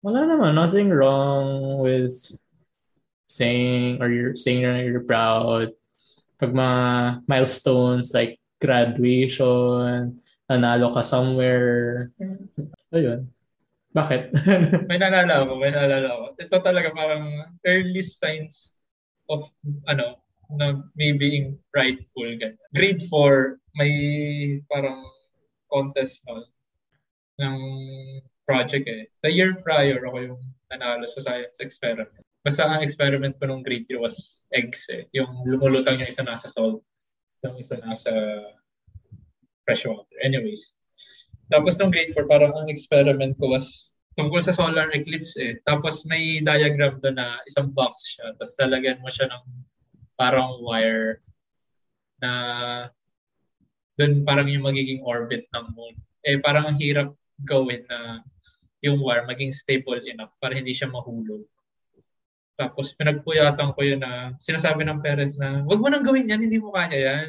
wala 0.00 0.20
naman. 0.24 0.56
Nothing 0.56 0.88
wrong 0.88 1.76
with 1.84 2.16
saying 3.28 4.00
or 4.00 4.08
you're 4.08 4.32
saying 4.32 4.64
you're 4.64 5.04
proud. 5.04 5.76
Pag 6.40 6.56
mga 6.56 6.80
milestones 7.28 8.16
like 8.16 8.40
graduation, 8.64 10.24
nanalo 10.46 10.94
ka 10.94 11.02
somewhere. 11.02 12.10
Ayun. 12.94 13.30
Bakit? 13.96 14.22
may 14.90 14.98
naalala 15.00 15.46
ako, 15.46 15.52
may 15.56 15.72
naalala 15.72 16.08
ako. 16.12 16.24
Ito 16.36 16.56
talaga 16.60 16.92
parang 16.92 17.56
early 17.64 18.04
signs 18.04 18.76
of 19.32 19.48
ano, 19.88 20.20
na 20.54 20.78
being 20.94 21.58
prideful. 21.74 22.28
Ganyan. 22.38 22.60
Grade 22.76 23.02
4, 23.02 23.58
may 23.80 23.92
parang 24.70 25.02
contest 25.66 26.22
no, 26.28 26.46
ng 27.42 27.58
project 28.46 28.86
eh. 28.86 29.10
The 29.26 29.32
year 29.34 29.58
prior, 29.64 29.98
ako 30.06 30.18
yung 30.22 30.42
nanalo 30.70 31.08
sa 31.10 31.24
science 31.24 31.58
experiment. 31.58 32.22
Basta 32.46 32.62
ang 32.62 32.84
experiment 32.84 33.34
ko 33.42 33.50
nung 33.50 33.66
grade 33.66 33.90
3 33.90 33.98
was 33.98 34.46
eggs 34.54 34.86
eh. 34.92 35.10
Yung 35.10 35.42
lumulutang 35.50 35.98
yung 35.98 36.10
isa 36.12 36.22
nasa 36.22 36.46
salt, 36.54 36.78
yung 37.42 37.58
isa 37.58 37.74
nasa 37.82 38.12
fresh 39.66 39.84
water. 39.84 40.16
Anyways. 40.22 40.72
Tapos 41.50 41.74
nung 41.76 41.90
grade 41.90 42.14
4, 42.14 42.26
parang 42.30 42.54
ang 42.54 42.70
experiment 42.70 43.34
ko 43.38 43.50
was 43.54 43.94
tungkol 44.16 44.40
sa 44.40 44.54
solar 44.54 44.88
eclipse 44.96 45.36
eh. 45.36 45.60
Tapos 45.68 46.06
may 46.08 46.40
diagram 46.40 46.98
doon 47.04 47.20
na 47.20 47.38
isang 47.44 47.70
box 47.74 48.16
siya. 48.16 48.32
Tapos 48.40 48.54
talagyan 48.56 49.02
mo 49.04 49.12
siya 49.12 49.28
ng 49.28 49.44
parang 50.16 50.56
wire 50.64 51.20
na 52.24 52.32
doon 54.00 54.24
parang 54.24 54.48
yung 54.48 54.64
magiging 54.64 55.04
orbit 55.04 55.44
ng 55.52 55.66
moon. 55.76 55.94
Eh 56.24 56.40
parang 56.40 56.64
ang 56.64 56.78
hirap 56.80 57.12
gawin 57.44 57.84
na 57.92 58.24
yung 58.80 59.04
wire 59.04 59.28
maging 59.28 59.52
stable 59.52 60.00
enough 60.08 60.32
para 60.40 60.56
hindi 60.56 60.72
siya 60.72 60.88
mahulog. 60.88 61.44
Tapos 62.56 62.96
pinagpuyatan 62.96 63.76
ko 63.76 63.80
yun 63.84 64.00
na 64.00 64.32
sinasabi 64.40 64.88
ng 64.88 65.04
parents 65.04 65.36
na 65.36 65.60
wag 65.68 65.76
mo 65.80 65.92
nang 65.92 66.04
gawin 66.04 66.28
yan, 66.28 66.40
hindi 66.40 66.56
mo 66.56 66.72
kaya 66.72 66.96
yan. 66.96 67.26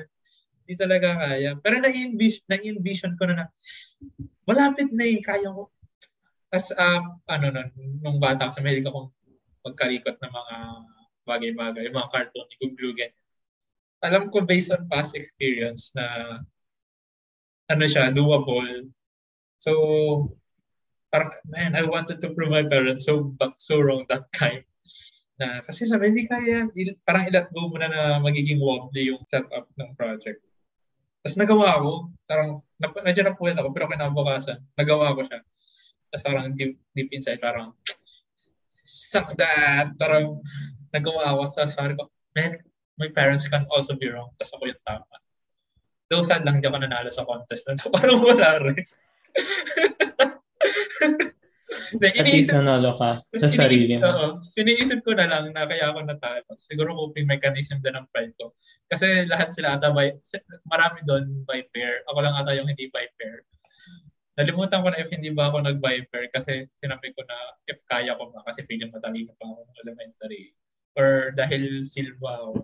Hindi 0.67 0.83
talaga 0.83 1.15
kaya. 1.15 1.55
Pero 1.63 1.79
na-envision, 1.79 2.43
na-envision 2.51 3.15
ko 3.15 3.23
na 3.31 3.35
na, 3.39 3.45
malapit 4.43 4.91
na 4.91 5.07
eh, 5.07 5.23
kaya 5.23 5.47
ko. 5.47 5.71
Tapos, 6.51 6.75
uh, 6.75 6.99
ano 7.31 7.47
nun, 7.55 7.69
nung 8.03 8.19
bata 8.19 8.51
ko, 8.51 8.51
sa 8.51 8.59
mahilig 8.59 8.83
akong 8.83 9.15
magkarikot 9.63 10.19
ng 10.19 10.33
mga 10.35 10.55
bagay-bagay, 11.23 11.87
yung 11.87 11.95
mga 11.95 12.11
cartoon, 12.11 12.47
ni 12.51 12.67
ganyan. 12.67 13.15
Alam 14.03 14.27
ko 14.27 14.43
based 14.43 14.75
on 14.75 14.91
past 14.91 15.15
experience 15.15 15.95
na 15.95 16.03
ano 17.71 17.83
siya, 17.87 18.11
doable. 18.11 18.91
So, 19.63 19.71
parang, 21.07 21.31
man, 21.47 21.79
I 21.79 21.87
wanted 21.87 22.19
to 22.19 22.35
prove 22.35 22.51
my 22.51 22.67
parents 22.67 23.07
so 23.07 23.31
so 23.55 23.79
wrong 23.79 24.03
that 24.11 24.27
time 24.35 24.67
na 25.37 25.61
kasi 25.61 25.85
sabi 25.85 26.09
hindi 26.09 26.25
kaya 26.25 26.65
parang 27.05 27.29
ilat 27.29 27.53
go 27.53 27.69
mo 27.69 27.77
na 27.77 27.89
na 27.93 28.01
magiging 28.17 28.57
wobbly 28.57 29.13
yung 29.13 29.21
setup 29.29 29.69
ng 29.77 29.93
project 29.93 30.41
tapos 31.23 31.37
nagawa 31.37 31.81
ko, 31.81 31.91
parang, 32.27 32.49
nandiyan 32.79 33.31
na 33.31 33.37
puwet 33.37 33.57
ako, 33.57 33.69
pero 33.73 33.89
kinabukasan, 33.89 34.59
nagawa 34.77 35.15
ko 35.17 35.21
siya. 35.25 35.39
Tapos 36.11 36.23
parang 36.23 36.53
deep, 36.55 36.77
deep 36.93 37.09
inside, 37.11 37.41
parang, 37.41 37.73
suck 38.71 39.35
that! 39.35 39.91
Parang, 39.97 40.41
nagawa 40.93 41.35
ako, 41.35 41.41
tapos 41.51 41.75
parang 41.75 41.97
ko, 41.97 42.03
man, 42.37 42.61
my 42.97 43.09
parents 43.13 43.47
can 43.47 43.65
also 43.69 43.95
be 43.97 44.09
wrong, 44.09 44.29
tapos 44.41 44.53
ako 44.57 44.63
yung 44.71 44.83
tama. 44.85 45.17
Though 46.07 46.23
sad 46.23 46.47
lang, 46.47 46.59
hindi 46.59 46.67
ako 46.71 46.79
nanalo 46.79 47.11
sa 47.11 47.27
contest 47.27 47.67
na 47.67 47.75
so 47.79 47.91
parang 47.91 48.23
wala 48.23 48.63
rin. 48.63 48.79
At 51.99 52.27
least 52.31 52.55
nanalo 52.55 52.95
ka 52.95 53.11
sa 53.35 53.51
sarili 53.51 53.99
mo. 53.99 54.07
Oo. 54.07 54.27
Iniisip 54.55 55.03
ko 55.03 55.11
na 55.11 55.27
lang 55.27 55.51
na 55.51 55.67
kaya 55.67 55.91
ako 55.91 55.99
natalo. 56.07 56.47
Siguro 56.55 56.95
coping 56.95 57.27
mechanism 57.27 57.83
din 57.83 57.99
ng 57.99 58.07
pride 58.15 58.31
ko. 58.39 58.55
Kasi 58.87 59.27
lahat 59.27 59.51
sila 59.51 59.75
ata 59.75 59.91
by, 59.91 60.15
marami 60.71 61.03
doon 61.03 61.43
by 61.43 61.59
pair. 61.75 62.07
Ako 62.07 62.23
lang 62.23 62.39
ata 62.39 62.55
yung 62.55 62.71
hindi 62.71 62.87
by 62.87 63.03
pair. 63.19 63.43
Nalimutan 64.39 64.79
ko 64.79 64.87
na 64.93 65.01
if 65.01 65.11
hindi 65.11 65.33
ba 65.33 65.51
ako 65.51 65.65
nag-by 65.65 66.07
pair 66.07 66.31
kasi 66.31 66.69
sinabi 66.79 67.11
ko 67.17 67.25
na 67.27 67.37
if 67.67 67.81
kaya 67.89 68.15
ko 68.15 68.31
ba 68.31 68.45
kasi 68.47 68.63
feeling 68.69 68.93
matalino 68.93 69.35
pa 69.35 69.51
ako 69.51 69.67
ng 69.67 69.79
elementary. 69.83 70.55
Or 70.95 71.35
dahil 71.35 71.83
Silva 71.83 72.47
ako 72.47 72.63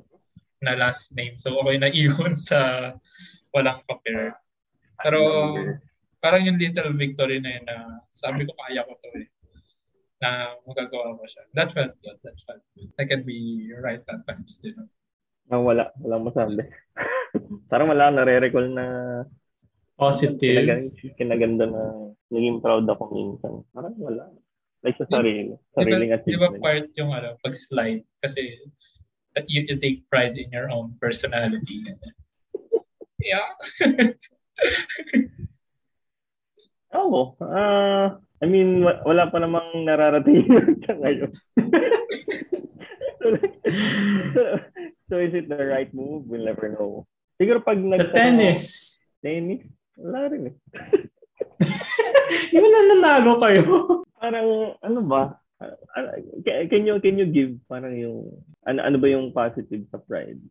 na 0.63 0.79
last 0.79 1.11
name. 1.11 1.35
So 1.43 1.59
okay 1.59 1.75
na 1.75 1.91
iyon 1.91 2.39
sa 2.39 2.93
walang 3.51 3.83
pa-pair. 3.83 4.37
Pero 5.03 5.19
parang 6.23 6.47
yung 6.47 6.55
little 6.55 6.95
victory 6.95 7.43
na 7.43 7.59
yun 7.59 7.65
na 7.67 7.99
sabi 8.15 8.47
ko 8.47 8.55
kaya 8.55 8.87
ko 8.87 8.95
to 8.95 9.11
eh 9.19 9.27
na 10.23 10.55
magagawa 10.63 11.19
ko 11.19 11.23
siya. 11.27 11.43
That 11.51 11.75
felt 11.75 11.99
good. 11.99 12.15
That 12.23 12.39
felt 12.47 12.63
good. 12.79 12.87
I 12.95 13.03
can 13.03 13.27
be 13.27 13.67
right 13.75 13.99
at 14.07 14.23
times 14.23 14.55
din. 14.63 14.79
Ah, 15.51 15.59
wala. 15.59 15.91
Walang 15.99 16.31
masabi. 16.31 16.63
parang 17.71 17.91
wala 17.91 18.07
nare-recall 18.07 18.71
na 18.71 18.85
positive. 19.99 20.39
Kinaganda, 20.39 21.11
kinaganda 21.19 21.65
na 21.67 21.83
naging 22.31 22.63
proud 22.63 22.87
ako 22.87 23.03
minsan. 23.11 23.67
Parang 23.75 23.99
wala. 23.99 24.31
Like 24.79 24.95
sa 24.95 25.07
sarili. 25.11 25.59
Sariling 25.75 26.15
diba, 26.15 26.19
achievement. 26.23 26.39
Di 26.39 26.59
ba 26.59 26.63
part 26.63 26.87
yung 26.95 27.11
ano, 27.11 27.29
pag-slide? 27.43 28.03
Kasi 28.23 28.39
you, 29.51 29.67
you 29.67 29.75
take 29.75 30.07
pride 30.07 30.39
in 30.39 30.47
your 30.55 30.71
own 30.71 30.95
personality. 31.03 31.83
yeah. 33.19 33.51
Oo. 36.93 37.33
Oh, 37.37 37.45
uh, 37.45 38.17
I 38.43 38.45
mean, 38.45 38.83
wala 38.83 39.31
pa 39.31 39.39
namang 39.39 39.87
nararating 39.87 40.45
sa 40.85 40.93
ngayon. 40.99 41.31
so, 43.17 43.25
so, 44.35 44.41
So 45.13 45.21
is 45.21 45.37
it 45.37 45.45
the 45.45 45.61
right 45.61 45.93
move? 45.93 46.25
We'll 46.25 46.41
never 46.41 46.73
know. 46.73 47.05
Siguro 47.37 47.61
pag 47.61 47.77
nag 47.77 48.01
Sa 48.01 48.09
tennis. 48.09 48.97
Tennis? 49.21 49.61
Wala 49.93 50.25
rin 50.25 50.49
eh. 50.49 50.55
Yung 52.57 52.65
na 52.65 52.81
nanalo 52.97 53.37
kayo. 53.37 53.61
parang 54.17 54.73
ano 54.81 54.99
ba? 55.05 55.37
Can 56.41 56.89
you 56.89 56.97
can 56.97 57.21
you 57.21 57.29
give 57.29 57.53
parang 57.69 57.93
yung 57.93 58.41
ano 58.65 58.79
ano 58.81 58.97
ba 58.97 59.05
yung 59.05 59.29
positive 59.29 59.85
sa 59.93 60.01
pride? 60.01 60.41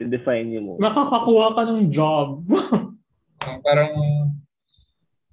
To 0.00 0.08
define 0.08 0.56
yung 0.56 0.72
mo. 0.72 0.72
Makakakuha 0.80 1.52
ka 1.52 1.62
ng 1.68 1.92
job. 1.92 2.48
parang 3.60 3.92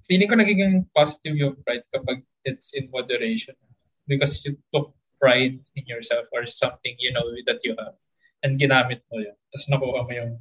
feeling 0.06 0.30
ko 0.30 0.38
nagiging 0.38 0.86
positive 0.94 1.36
yung 1.36 1.58
pride 1.66 1.84
kapag 1.90 2.22
it's 2.46 2.72
in 2.72 2.86
moderation 2.94 3.54
because 4.06 4.38
you 4.46 4.54
took 4.70 4.94
pride 5.18 5.58
in 5.74 5.84
yourself 5.86 6.26
or 6.30 6.46
something 6.46 6.94
you 7.02 7.10
know 7.10 7.26
that 7.46 7.60
you 7.66 7.74
have 7.78 7.94
and 8.46 8.60
ginamit 8.62 9.02
mo 9.10 9.18
yun. 9.18 9.36
Tapos 9.50 9.66
nakuha 9.68 10.00
mo 10.06 10.12
yung 10.12 10.32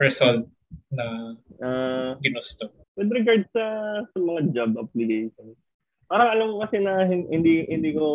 result 0.00 0.48
na 0.90 1.36
uh, 1.60 2.10
ginusto. 2.24 2.70
With 2.94 3.10
regards 3.10 3.46
sa, 3.52 3.64
sa 4.06 4.18
mga 4.18 4.54
job 4.54 4.70
applications, 4.78 5.58
parang 6.06 6.28
alam 6.30 6.46
ko 6.54 6.56
kasi 6.64 6.78
na 6.78 7.04
hindi 7.08 7.66
hindi 7.66 7.90
ko 7.96 8.06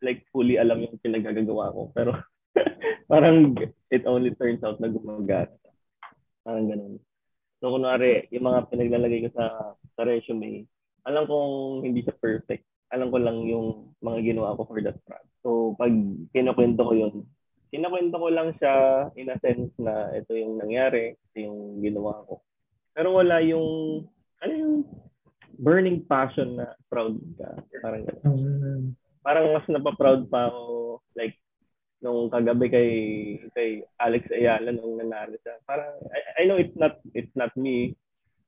like 0.00 0.24
fully 0.32 0.56
alam 0.56 0.80
yung 0.80 0.96
pinagagagawa 1.02 1.74
ko 1.74 1.90
pero 1.92 2.14
parang 3.12 3.58
it 3.92 4.06
only 4.06 4.32
turns 4.38 4.62
out 4.64 4.80
na 4.80 4.88
gumagana. 4.88 5.52
Parang 6.42 6.66
ganun. 6.66 6.96
So 7.60 7.76
kunwari, 7.76 8.26
yung 8.32 8.48
mga 8.48 8.72
pinaglalagay 8.72 9.28
ko 9.28 9.30
sa 9.36 9.76
sa 9.76 10.02
resume, 10.08 10.64
alam 11.04 11.28
kong 11.28 11.84
hindi 11.84 12.00
siya 12.00 12.16
perfect. 12.16 12.64
Alam 12.90 13.12
ko 13.12 13.18
lang 13.20 13.44
yung 13.46 13.94
mga 14.02 14.18
ginawa 14.24 14.56
ko 14.56 14.66
for 14.66 14.80
that 14.80 14.96
project. 15.04 15.30
So 15.44 15.76
pag 15.76 15.92
kinukwento 16.32 16.82
ko 16.82 16.92
yun, 16.96 17.14
kinukwento 17.70 18.16
ko 18.18 18.28
lang 18.32 18.50
siya 18.58 18.74
in 19.14 19.30
a 19.30 19.36
sense 19.38 19.70
na 19.78 20.10
ito 20.16 20.34
yung 20.34 20.58
nangyari, 20.58 21.14
ito 21.14 21.36
yung 21.38 21.78
ginawa 21.84 22.24
ko. 22.26 22.42
Pero 22.96 23.14
wala 23.14 23.38
yung, 23.44 24.02
ano 24.42 24.52
yung 24.52 24.74
burning 25.60 26.02
passion 26.08 26.58
na 26.58 26.74
proud 26.90 27.20
ka. 27.38 27.60
Parang 27.84 28.02
ganun. 28.08 28.24
Mm. 28.24 28.82
Parang 29.20 29.46
mas 29.54 29.66
napaproud 29.68 30.26
pa 30.32 30.48
ako 30.48 30.64
like 31.14 31.36
nung 32.00 32.32
kagabi 32.32 32.66
kay 32.72 32.90
kay 33.52 33.70
Alex 34.00 34.24
Ayala 34.32 34.72
nung 34.72 34.96
nanalo 34.96 35.36
siya. 35.40 35.60
Parang 35.68 36.00
I, 36.12 36.42
I 36.42 36.48
know 36.48 36.56
it's 36.56 36.76
not 36.76 36.96
it's 37.12 37.32
not 37.36 37.52
me 37.56 37.92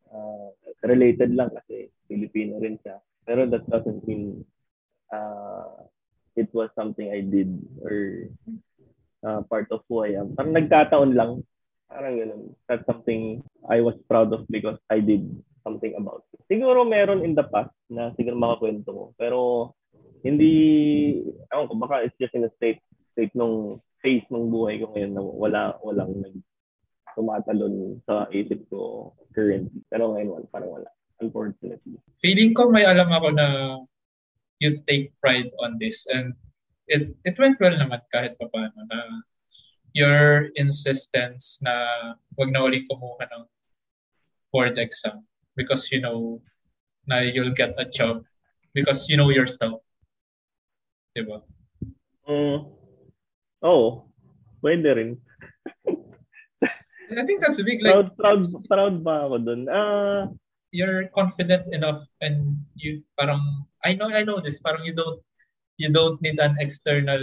uh, 0.09 0.53
related 0.85 1.37
lang 1.37 1.53
kasi 1.53 1.93
Filipino 2.09 2.61
rin 2.61 2.81
siya. 2.81 3.01
Pero 3.29 3.47
that 3.47 3.65
doesn't 3.69 4.03
mean 4.09 4.43
uh, 5.13 5.87
it 6.35 6.49
was 6.57 6.73
something 6.75 7.13
I 7.13 7.21
did 7.23 7.53
or 7.85 8.29
uh, 9.23 9.41
part 9.47 9.69
of 9.71 9.85
who 9.87 10.03
I 10.05 10.17
am. 10.17 10.33
Parang 10.35 10.57
nagkataon 10.57 11.13
lang. 11.13 11.45
Parang 11.93 12.17
ganun. 12.17 12.43
That's 12.67 12.89
something 12.89 13.45
I 13.69 13.85
was 13.85 13.95
proud 14.09 14.33
of 14.33 14.49
because 14.49 14.81
I 14.89 15.05
did 15.05 15.29
something 15.63 15.93
about 15.95 16.25
it. 16.33 16.41
Siguro 16.49 16.89
meron 16.89 17.23
in 17.23 17.37
the 17.37 17.45
past 17.47 17.73
na 17.93 18.11
siguro 18.17 18.35
makakwento 18.35 18.91
ko. 18.91 19.05
Pero 19.21 19.39
hindi, 20.23 20.53
ewan 21.51 21.67
ko, 21.67 21.75
baka 21.79 22.07
it's 22.07 22.17
just 22.19 22.35
in 22.35 22.47
a 22.47 22.53
state, 22.59 22.79
state 23.13 23.33
nung 23.37 23.79
phase 24.03 24.27
ng 24.33 24.51
buhay 24.51 24.83
ko 24.83 24.91
ngayon 24.93 25.13
na 25.15 25.23
wala, 25.23 25.63
walang 25.85 26.19
nag 26.19 26.37
tumatalon 27.13 28.01
sa 28.09 28.27
isip 28.33 28.65
ko 28.73 29.13
currently. 29.37 29.85
Pero 29.93 30.17
ngayon, 30.17 30.29
wala, 30.33 30.47
parang 30.49 30.73
wala. 30.81 30.91
Unfortunately. 31.21 32.01
Feeling 32.25 32.57
ko 32.57 32.73
may 32.73 32.83
alam 32.83 33.13
ako 33.13 33.29
na 33.37 33.47
you 34.59 34.81
take 34.89 35.15
pride 35.23 35.51
on 35.63 35.79
this 35.79 36.09
and 36.11 36.35
it, 36.89 37.15
it 37.23 37.39
went 37.39 37.59
well 37.63 37.75
naman 37.75 38.03
kahit 38.11 38.35
pa 38.39 38.51
paano 38.51 38.81
na 38.91 39.01
your 39.93 40.51
insistence 40.57 41.61
na 41.63 41.75
wag 42.41 42.51
na 42.51 42.65
ulit 42.65 42.89
kumuha 42.89 43.29
ng 43.29 43.45
board 44.51 44.79
exam 44.81 45.23
because 45.55 45.93
you 45.93 46.01
know 46.01 46.41
na 47.07 47.23
you'll 47.23 47.55
get 47.55 47.77
a 47.79 47.87
job 47.87 48.25
because 48.75 49.07
you 49.07 49.17
know 49.17 49.31
your 49.31 49.47
stuff. 49.47 49.79
Diba? 51.13 51.45
Mm. 52.25 52.82
Oh, 53.63 54.11
pwede 54.61 54.91
rin. 54.95 55.11
I 57.13 57.23
think 57.25 57.41
that's 57.41 57.61
big. 57.63 57.83
Like, 57.83 57.95
proud, 57.95 58.09
proud, 58.17 58.43
proud 58.67 58.95
ba 59.05 59.29
ako 59.29 59.37
dun? 59.45 59.63
Uh, 59.69 60.33
you're 60.73 61.07
confident 61.13 61.69
enough 61.71 62.03
and 62.25 62.57
you 62.75 63.05
parang 63.21 63.41
I 63.85 63.93
know 63.95 64.09
I 64.09 64.25
know 64.25 64.41
this 64.41 64.59
parang 64.59 64.89
you 64.89 64.97
don't 64.97 65.21
you 65.77 65.93
don't 65.93 66.17
need 66.25 66.41
an 66.41 66.57
external 66.59 67.21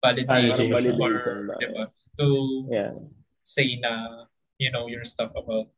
validation, 0.00 0.72
validation 0.72 1.46
or 1.52 1.56
diba, 1.60 1.84
to 2.18 2.28
yeah. 2.72 2.92
say 3.44 3.76
na 3.78 4.24
you 4.56 4.72
know 4.72 4.88
your 4.88 5.04
stuff 5.04 5.30
about 5.36 5.68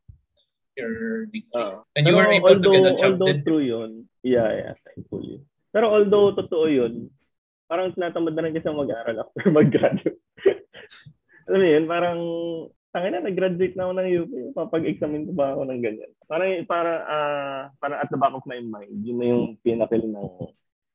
your 0.79 1.27
degree. 1.27 1.51
Uh, 1.55 1.83
and 1.99 2.07
you 2.07 2.15
were 2.15 2.31
able 2.31 2.55
although, 2.55 2.73
to 2.73 2.79
get 2.79 2.87
a 2.87 2.95
job 2.95 3.19
although 3.19 3.41
true 3.43 3.63
yun, 3.63 4.07
yeah, 4.23 4.49
yeah, 4.55 4.75
thankfully. 4.87 5.43
Pero 5.75 5.91
although 5.91 6.31
totoo 6.39 6.71
yun, 6.71 7.11
parang 7.75 7.91
tinatamad 7.91 8.39
na 8.39 8.43
rin 8.47 8.55
kasi 8.55 8.71
mag-aral 8.71 9.19
after 9.27 9.51
mag-graduate. 9.59 10.23
Alam 11.51 11.59
mo 11.59 11.67
yun, 11.67 11.85
parang 11.91 12.21
Tangin 12.95 13.11
na, 13.11 13.27
nag-graduate 13.27 13.75
na 13.75 13.91
ako 13.91 13.93
ng 13.99 14.11
UP. 14.23 14.33
Papag-examine 14.55 15.27
ko 15.27 15.33
ba 15.35 15.51
ako 15.51 15.67
ng 15.67 15.83
ganyan? 15.83 16.13
Parang, 16.31 16.47
para, 16.63 16.93
uh, 17.03 17.63
parang 17.83 17.99
at 17.99 18.07
the 18.07 18.15
back 18.15 18.31
of 18.31 18.47
my 18.47 18.63
mind, 18.63 18.95
yun 19.03 19.19
na 19.19 19.27
yung 19.35 19.59
pinakil 19.67 20.07
ng 20.07 20.31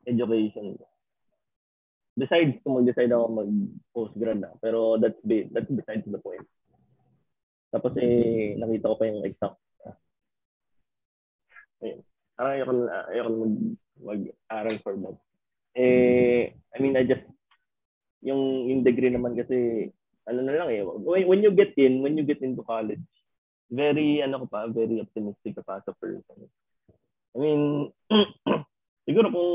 education. 0.07 0.79
Besides, 2.15 2.55
kung 2.63 2.79
mag-decide 2.79 3.11
ako 3.11 3.43
mag-postgrad 3.43 4.39
na. 4.39 4.55
Pero 4.63 4.95
that's, 4.95 5.19
be, 5.27 5.51
that's 5.51 5.67
besides 5.67 6.07
the 6.07 6.23
point. 6.23 6.47
Tapos 7.75 7.91
eh, 7.99 8.55
nakita 8.55 8.87
ko 8.87 8.95
pa 8.95 9.03
yung 9.03 9.27
exam. 9.27 9.53
Ayun. 11.83 11.99
Parang 12.39 12.53
ayoko 12.55 12.73
na, 12.79 12.95
ayoko 13.11 13.27
na 13.27 13.39
mag, 13.43 13.55
mag-aral 13.99 14.77
for 14.79 14.95
that. 15.03 15.17
Eh, 15.75 16.53
I 16.53 16.77
mean, 16.82 16.97
I 16.97 17.03
just, 17.03 17.25
yung, 18.21 18.69
yung 18.69 18.82
degree 18.84 19.13
naman 19.13 19.38
kasi, 19.38 19.89
ano 20.29 20.39
na 20.45 20.53
lang 20.53 20.69
eh, 20.69 20.82
when, 20.86 21.25
when 21.25 21.41
you 21.41 21.51
get 21.51 21.73
in, 21.77 22.01
when 22.01 22.17
you 22.17 22.23
get 22.23 22.41
into 22.41 22.62
college, 22.63 23.01
very, 23.69 24.21
ano 24.21 24.43
ko 24.43 24.45
pa, 24.49 24.65
very 24.69 25.01
optimistic 25.01 25.58
ka 25.58 25.63
pa 25.65 25.77
as 25.77 25.88
a 25.89 25.93
person. 25.97 26.49
I 27.34 27.38
mean, 27.38 27.62
siguro 29.08 29.27
kung 29.29 29.53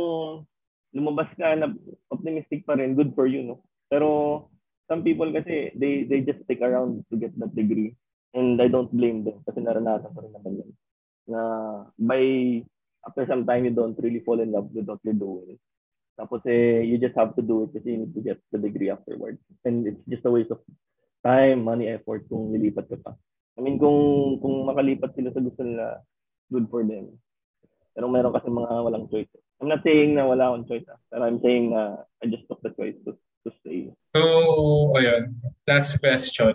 lumabas 0.95 1.31
ka 1.35 1.59
na 1.59 1.75
optimistic 2.11 2.63
pa 2.63 2.79
rin, 2.79 2.95
good 2.95 3.15
for 3.19 3.27
you, 3.27 3.43
no? 3.43 3.67
Pero 3.91 4.49
some 4.87 5.03
people 5.03 5.31
kasi, 5.35 5.75
they, 5.75 6.07
they 6.07 6.23
just 6.23 6.47
stick 6.47 6.63
around 6.63 7.03
to 7.11 7.19
get 7.19 7.35
that 7.39 7.55
degree. 7.55 7.95
And 8.35 8.59
I 8.59 8.67
don't 8.67 8.91
blame 8.91 9.23
them 9.23 9.43
kasi 9.47 9.63
naranasan 9.63 10.11
ko 10.11 10.19
rin 10.23 10.35
naman 10.35 10.63
yun. 10.63 10.71
Na 11.31 11.41
by, 11.99 12.23
after 13.07 13.27
some 13.27 13.47
time, 13.47 13.67
you 13.67 13.75
don't 13.75 13.99
really 13.99 14.23
fall 14.23 14.39
in 14.43 14.51
love 14.51 14.71
with 14.75 14.87
what 14.87 15.03
you're 15.03 15.15
doing. 15.19 15.59
Tapos 16.15 16.41
eh, 16.47 16.87
you 16.87 16.99
just 16.99 17.19
have 17.19 17.35
to 17.35 17.43
do 17.43 17.67
it 17.67 17.75
kasi 17.75 17.99
you 17.99 17.99
need 18.07 18.15
to 18.15 18.23
get 18.23 18.39
the 18.55 18.59
degree 18.59 18.91
afterwards. 18.91 19.43
And 19.67 19.87
it's 19.91 20.03
just 20.07 20.27
a 20.27 20.31
waste 20.31 20.55
of 20.55 20.63
time, 21.27 21.67
money, 21.67 21.91
effort 21.91 22.29
kung 22.31 22.55
lilipat 22.55 22.87
ka 22.87 22.99
pa. 23.03 23.13
I 23.59 23.61
mean, 23.63 23.79
kung 23.79 24.39
kung 24.39 24.67
makalipat 24.67 25.15
sila 25.19 25.35
sa 25.35 25.43
gusto 25.43 25.63
nila, 25.63 26.03
good 26.51 26.71
for 26.71 26.87
them. 26.87 27.19
Pero 27.95 28.07
meron 28.11 28.35
kasi 28.35 28.51
mga 28.51 28.75
walang 28.83 29.07
choice. 29.11 29.31
I'm 29.63 29.71
not 29.71 29.87
saying 29.87 30.19
na 30.19 30.27
wala 30.27 30.51
akong 30.51 30.67
choice, 30.67 30.87
ah. 30.91 30.99
pero 31.11 31.23
I'm 31.27 31.39
saying 31.39 31.71
na 31.71 32.03
I 32.23 32.27
just 32.27 32.47
took 32.51 32.59
the 32.63 32.75
choice 32.75 32.99
to, 33.07 33.15
to 33.47 33.51
stay. 33.63 33.91
So, 34.11 34.21
ayun. 34.99 35.39
Last 35.67 36.03
question. 36.03 36.55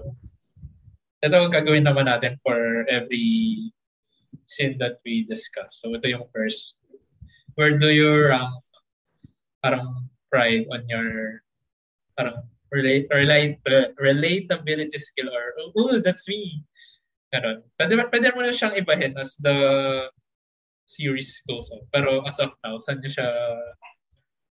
Ito 1.24 1.36
ang 1.36 1.52
gagawin 1.52 1.88
naman 1.88 2.12
natin 2.12 2.40
for 2.44 2.84
every 2.88 3.72
scene 4.48 4.76
that 4.84 5.00
we 5.08 5.24
discuss. 5.24 5.80
So, 5.80 5.96
ito 5.96 6.12
yung 6.12 6.28
first. 6.36 6.80
Where 7.56 7.76
do 7.76 7.92
you 7.92 8.32
rank 8.32 8.64
parang 9.60 10.08
pride 10.32 10.66
on 10.72 10.84
your 10.88 11.42
parang 12.16 12.44
relate 12.72 13.10
relate 13.10 13.58
relatability 13.98 15.00
skill 15.00 15.30
or 15.32 15.54
oh 15.76 16.00
that's 16.00 16.30
me 16.30 16.62
Ganon. 17.30 17.62
Pwede, 17.78 17.94
pwede 18.10 18.28
mo 18.34 18.42
na 18.42 18.54
siyang 18.54 18.78
ibahin 18.78 19.14
as 19.18 19.38
the 19.38 19.54
series 20.90 21.46
goes 21.46 21.70
on. 21.70 21.86
Pero 21.94 22.26
as 22.26 22.42
of 22.42 22.54
now, 22.66 22.82
saan 22.82 23.06
niyo 23.06 23.22
siya 23.22 23.30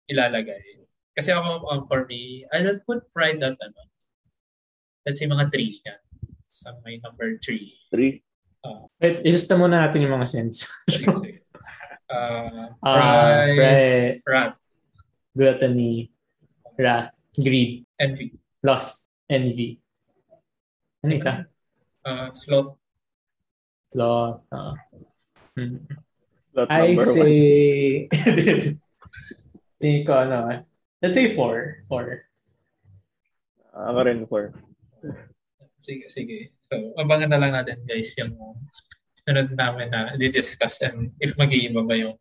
ilalagay? 0.08 0.80
Kasi 1.12 1.36
ako, 1.36 1.68
um, 1.68 1.84
for 1.84 2.08
me, 2.08 2.48
I 2.48 2.64
don't 2.64 2.80
put 2.88 3.04
pride 3.12 3.44
at 3.44 3.60
ano. 3.60 3.82
Let's 5.04 5.20
say 5.20 5.28
mga 5.28 5.52
three 5.52 5.76
yan. 5.84 6.00
On 6.68 6.76
my 6.84 6.96
number 7.04 7.36
three. 7.44 7.76
Three? 7.92 8.24
Uh, 8.64 8.88
Wait, 8.96 9.20
ilista 9.26 9.58
muna 9.58 9.84
natin 9.84 10.08
yung 10.08 10.16
mga 10.16 10.28
sense. 10.32 10.64
uh, 12.08 12.72
pride, 12.80 13.52
uh, 13.52 13.52
pride, 13.52 14.16
rat, 14.24 14.52
gluttony, 15.36 16.10
wrath, 16.78 17.14
greed, 17.36 17.86
envy, 18.00 18.38
lust, 18.62 19.08
envy. 19.28 19.80
Ano 21.04 21.12
isa? 21.14 21.46
Uh, 22.04 22.30
sloth. 22.32 22.78
Sloth. 23.90 24.42
Uh, 24.52 24.74
hmm. 25.56 25.76
I 26.68 26.96
say, 27.00 28.08
hindi 29.80 30.04
ko 30.06 30.12
ano, 30.12 30.68
let's 31.00 31.16
say 31.16 31.32
four. 31.32 31.84
Four. 31.88 32.28
Ako 33.72 33.98
rin, 34.04 34.28
4. 34.28 34.52
Sige, 35.80 36.04
sige. 36.12 36.52
So, 36.68 36.92
abangan 37.00 37.32
na 37.32 37.40
lang 37.40 37.52
natin 37.56 37.80
guys 37.88 38.12
yung 38.20 38.36
sunod 39.24 39.56
namin 39.56 39.90
na 39.90 40.14
di-discuss 40.14 40.84
and 40.84 41.10
if 41.18 41.34
mag-iiba 41.40 41.80
ba 41.82 41.96
yung 41.96 42.14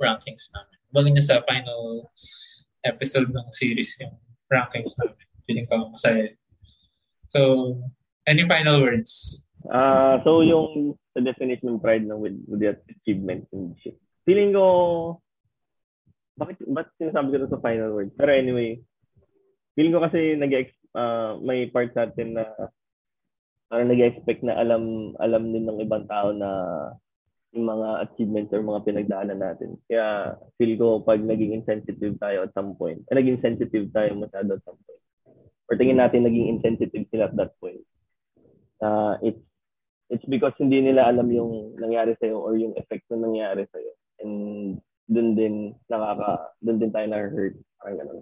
rankings 0.00 0.48
namin. 0.50 0.77
Abangan 0.92 1.12
nyo 1.14 1.24
sa 1.24 1.44
final 1.44 1.82
episode 2.86 3.28
ng 3.28 3.48
series 3.52 3.98
yung 4.00 4.16
rankings 4.48 4.96
namin. 4.96 5.26
Feeling 5.44 5.66
ko 5.68 5.92
masaya. 5.92 6.32
So, 7.28 7.40
any 8.24 8.48
final 8.48 8.80
words? 8.80 9.44
Uh, 9.68 10.20
so, 10.24 10.40
yung 10.40 10.96
the 11.12 11.20
definition 11.20 11.76
ng 11.76 11.82
pride 11.82 12.06
ng 12.06 12.20
with, 12.20 12.38
with 12.48 12.60
the 12.62 12.78
achievement 12.88 13.44
and 13.52 13.76
shit. 13.82 13.98
Feeling 14.24 14.54
ko, 14.54 15.20
bakit, 16.38 16.62
bakit 16.70 16.92
sinasabi 16.96 17.36
ko 17.36 17.50
sa 17.50 17.60
final 17.60 17.90
words? 17.92 18.14
Pero 18.14 18.30
anyway, 18.30 18.78
feeling 19.74 19.92
ko 19.92 20.00
kasi 20.00 20.38
nag 20.38 20.54
uh, 20.94 21.36
may 21.42 21.66
part 21.68 21.90
sa 21.92 22.06
atin 22.06 22.38
na 22.38 22.44
parang 23.68 23.90
nag-expect 23.92 24.40
na 24.46 24.56
alam 24.56 25.12
alam 25.20 25.52
din 25.52 25.68
ng 25.68 25.82
ibang 25.84 26.08
tao 26.08 26.32
na 26.32 26.50
yung 27.56 27.64
mga 27.64 27.88
achievements 28.04 28.52
or 28.52 28.60
mga 28.60 28.84
pinagdaanan 28.84 29.40
natin. 29.40 29.80
Kaya 29.88 30.36
feel 30.60 30.76
ko 30.76 31.00
pag 31.00 31.20
naging 31.24 31.56
insensitive 31.56 32.20
tayo 32.20 32.44
at 32.44 32.52
some 32.52 32.76
point, 32.76 33.00
eh, 33.08 33.16
naging 33.16 33.40
sensitive 33.40 33.88
tayo 33.92 34.12
masyado 34.16 34.60
at 34.60 34.64
some 34.68 34.76
point. 34.84 35.02
Or 35.68 35.76
tingin 35.76 36.00
natin 36.00 36.28
naging 36.28 36.60
insensitive 36.60 37.08
sila 37.08 37.32
at 37.32 37.36
that 37.36 37.52
point. 37.60 37.80
Uh, 38.78 39.16
it's 39.24 39.40
it's 40.08 40.24
because 40.28 40.52
hindi 40.56 40.80
nila 40.80 41.08
alam 41.08 41.28
yung 41.28 41.76
nangyari 41.76 42.16
sa'yo 42.20 42.40
or 42.40 42.56
yung 42.56 42.76
effect 42.76 43.04
na 43.12 43.24
nangyari 43.24 43.64
sa'yo. 43.68 43.92
And 44.24 44.34
dun 45.08 45.36
din 45.36 45.72
nakaka, 45.88 46.52
dun 46.60 46.80
din 46.80 46.92
tayo 46.92 47.06
na-hurt. 47.08 47.56
Parang 47.80 47.96
ganun. 48.00 48.20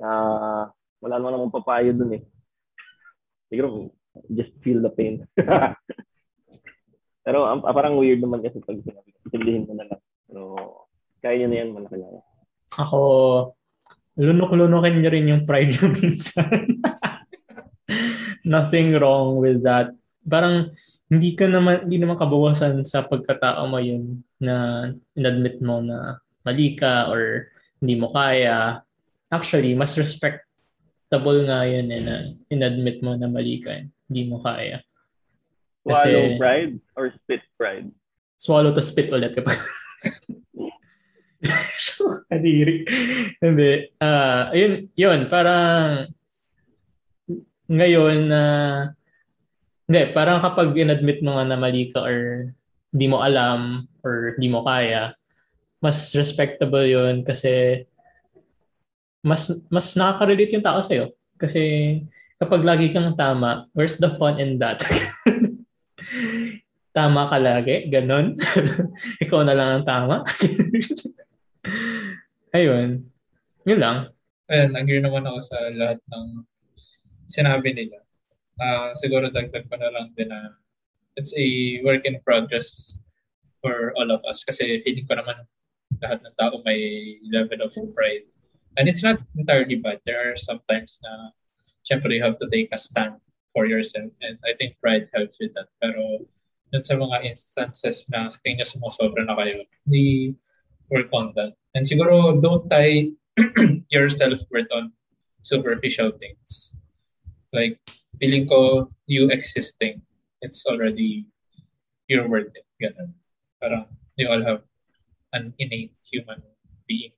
Uh, 0.00 0.64
wala 1.02 1.14
naman 1.18 1.32
namang 1.34 1.54
papayo 1.54 1.90
dun 1.94 2.18
eh. 2.18 2.22
Siguro, 3.50 3.90
just 4.30 4.54
feel 4.62 4.82
the 4.82 4.90
pain. 4.90 5.26
Pero 7.30 7.46
um, 7.46 7.62
parang 7.62 7.94
weird 7.94 8.18
naman 8.18 8.42
kasi 8.42 8.58
pag 8.58 8.82
sinabi, 8.82 9.14
intindihin 9.30 9.70
mo 9.70 9.78
na 9.78 9.86
lang. 9.86 10.02
Pero 10.26 10.42
kaya 11.22 11.38
nyo 11.38 11.46
na 11.46 11.56
yan, 11.62 11.70
malaki 11.70 11.96
na. 12.02 12.26
Ako, 12.74 12.98
lunok-lunokin 14.18 14.98
nyo 14.98 15.10
rin 15.14 15.30
yung 15.30 15.46
pride 15.46 15.78
nyo 15.78 15.94
minsan. 16.02 16.82
Nothing 18.42 18.98
wrong 18.98 19.38
with 19.38 19.62
that. 19.62 19.94
Parang 20.26 20.74
hindi 21.06 21.38
ka 21.38 21.46
naman 21.46 21.86
hindi 21.86 22.02
naman 22.02 22.18
kabawasan 22.18 22.82
sa 22.82 23.06
pagkatao 23.06 23.62
mo 23.70 23.78
yun 23.78 24.26
na 24.42 24.90
inadmit 25.14 25.62
mo 25.62 25.78
na 25.78 26.18
mali 26.42 26.74
ka 26.74 27.14
or 27.14 27.46
hindi 27.78 27.94
mo 27.94 28.10
kaya. 28.10 28.82
Actually, 29.30 29.78
mas 29.78 29.94
respectable 29.94 31.46
nga 31.46 31.62
yun 31.62 31.94
eh, 31.94 32.02
na 32.02 32.14
inadmit 32.50 32.98
mo 33.06 33.14
na 33.14 33.30
mali 33.30 33.62
ka. 33.62 33.86
Hindi 34.10 34.26
mo 34.26 34.42
kaya. 34.42 34.82
Kasi, 35.86 36.12
swallow 36.12 36.38
pride 36.38 36.74
or 36.96 37.04
spit 37.16 37.42
pride? 37.56 37.88
Swallow 38.36 38.72
to 38.72 38.82
spit 38.84 39.08
ulit 39.12 39.32
kapag 39.36 39.56
Kadiri. 42.30 42.84
Hindi. 43.40 43.72
Uh, 43.96 44.42
ayun, 44.52 44.72
yun, 44.94 45.20
parang 45.32 46.08
ngayon 47.70 48.28
na 48.28 48.42
uh, 48.42 48.78
hindi, 49.90 50.02
parang 50.14 50.38
kapag 50.38 50.76
inadmit 50.78 51.18
mo 51.24 51.34
nga 51.34 51.44
na 51.50 51.58
mali 51.58 51.90
ka 51.90 52.04
or 52.06 52.50
hindi 52.94 53.06
mo 53.10 53.22
alam 53.22 53.90
or 54.06 54.38
hindi 54.38 54.48
mo 54.50 54.62
kaya, 54.62 55.14
mas 55.82 56.14
respectable 56.14 56.86
yun 56.86 57.26
kasi 57.26 57.82
mas 59.24 59.50
mas 59.66 59.92
nakaka-relate 59.98 60.54
yung 60.54 60.66
tao 60.66 60.78
sa'yo. 60.78 61.10
Kasi 61.34 61.62
kapag 62.38 62.62
lagi 62.62 62.94
kang 62.94 63.18
tama, 63.18 63.66
where's 63.74 63.98
the 63.98 64.14
fun 64.14 64.38
in 64.38 64.62
that? 64.62 64.78
tama 66.90 67.30
ka 67.30 67.38
lagi, 67.38 67.86
ganon. 67.86 68.34
Ikaw 69.24 69.40
na 69.46 69.54
lang 69.54 69.68
ang 69.70 69.86
tama. 69.86 70.16
Ayun. 72.56 73.06
Yun 73.62 73.80
lang. 73.80 74.10
Ayun, 74.50 74.74
agree 74.74 74.98
naman 74.98 75.22
ako 75.22 75.38
sa 75.46 75.56
lahat 75.70 75.98
ng 76.10 76.26
sinabi 77.30 77.70
nila. 77.70 78.02
Uh, 78.58 78.90
siguro 78.98 79.30
dagdag 79.30 79.70
pa 79.70 79.78
na 79.78 79.94
lang 79.94 80.10
din 80.18 80.28
na 80.28 80.58
it's 81.14 81.32
a 81.38 81.78
work 81.86 82.02
in 82.04 82.18
progress 82.26 82.98
for 83.62 83.94
all 83.94 84.10
of 84.10 84.20
us 84.26 84.42
kasi 84.42 84.82
hindi 84.82 85.06
ko 85.06 85.14
naman 85.16 85.46
lahat 86.02 86.18
ng 86.26 86.34
tao 86.34 86.58
may 86.66 87.16
level 87.30 87.62
of 87.62 87.72
pride. 87.94 88.26
And 88.78 88.90
it's 88.90 89.02
not 89.02 89.22
entirely 89.38 89.78
bad. 89.78 90.02
There 90.06 90.18
are 90.18 90.34
sometimes 90.34 90.98
na 91.02 91.34
syempre 91.86 92.18
you 92.18 92.22
have 92.22 92.38
to 92.42 92.50
take 92.50 92.74
a 92.74 92.78
stand 92.78 93.18
for 93.52 93.66
yourself. 93.66 94.10
And 94.22 94.38
I 94.44 94.54
think 94.58 94.78
pride 94.80 95.08
helps 95.14 95.38
with 95.40 95.54
that. 95.54 95.68
Pero 95.82 96.24
dun 96.70 96.84
sa 96.86 96.94
mga 96.94 97.26
instances 97.26 98.06
na 98.10 98.30
tingin 98.46 98.62
niya 98.62 98.70
sumusobra 98.70 99.26
na 99.26 99.34
kayo, 99.34 99.66
di 99.86 100.34
work 100.90 101.10
on 101.12 101.34
that. 101.34 101.54
And 101.74 101.82
siguro 101.86 102.38
don't 102.38 102.66
tie 102.70 103.10
your 103.94 104.10
self-worth 104.10 104.70
on 104.70 104.94
superficial 105.42 106.14
things. 106.18 106.74
Like, 107.52 107.78
feeling 108.18 108.46
ko 108.46 108.90
you 109.06 109.30
existing, 109.30 110.02
it's 110.42 110.66
already, 110.66 111.26
you're 112.06 112.28
worth 112.28 112.54
it. 112.54 112.66
Ganun. 112.78 113.14
Parang, 113.58 113.86
we 114.18 114.26
all 114.26 114.42
have 114.42 114.62
an 115.32 115.54
innate 115.58 115.94
human 116.06 116.42
being. 116.86 117.14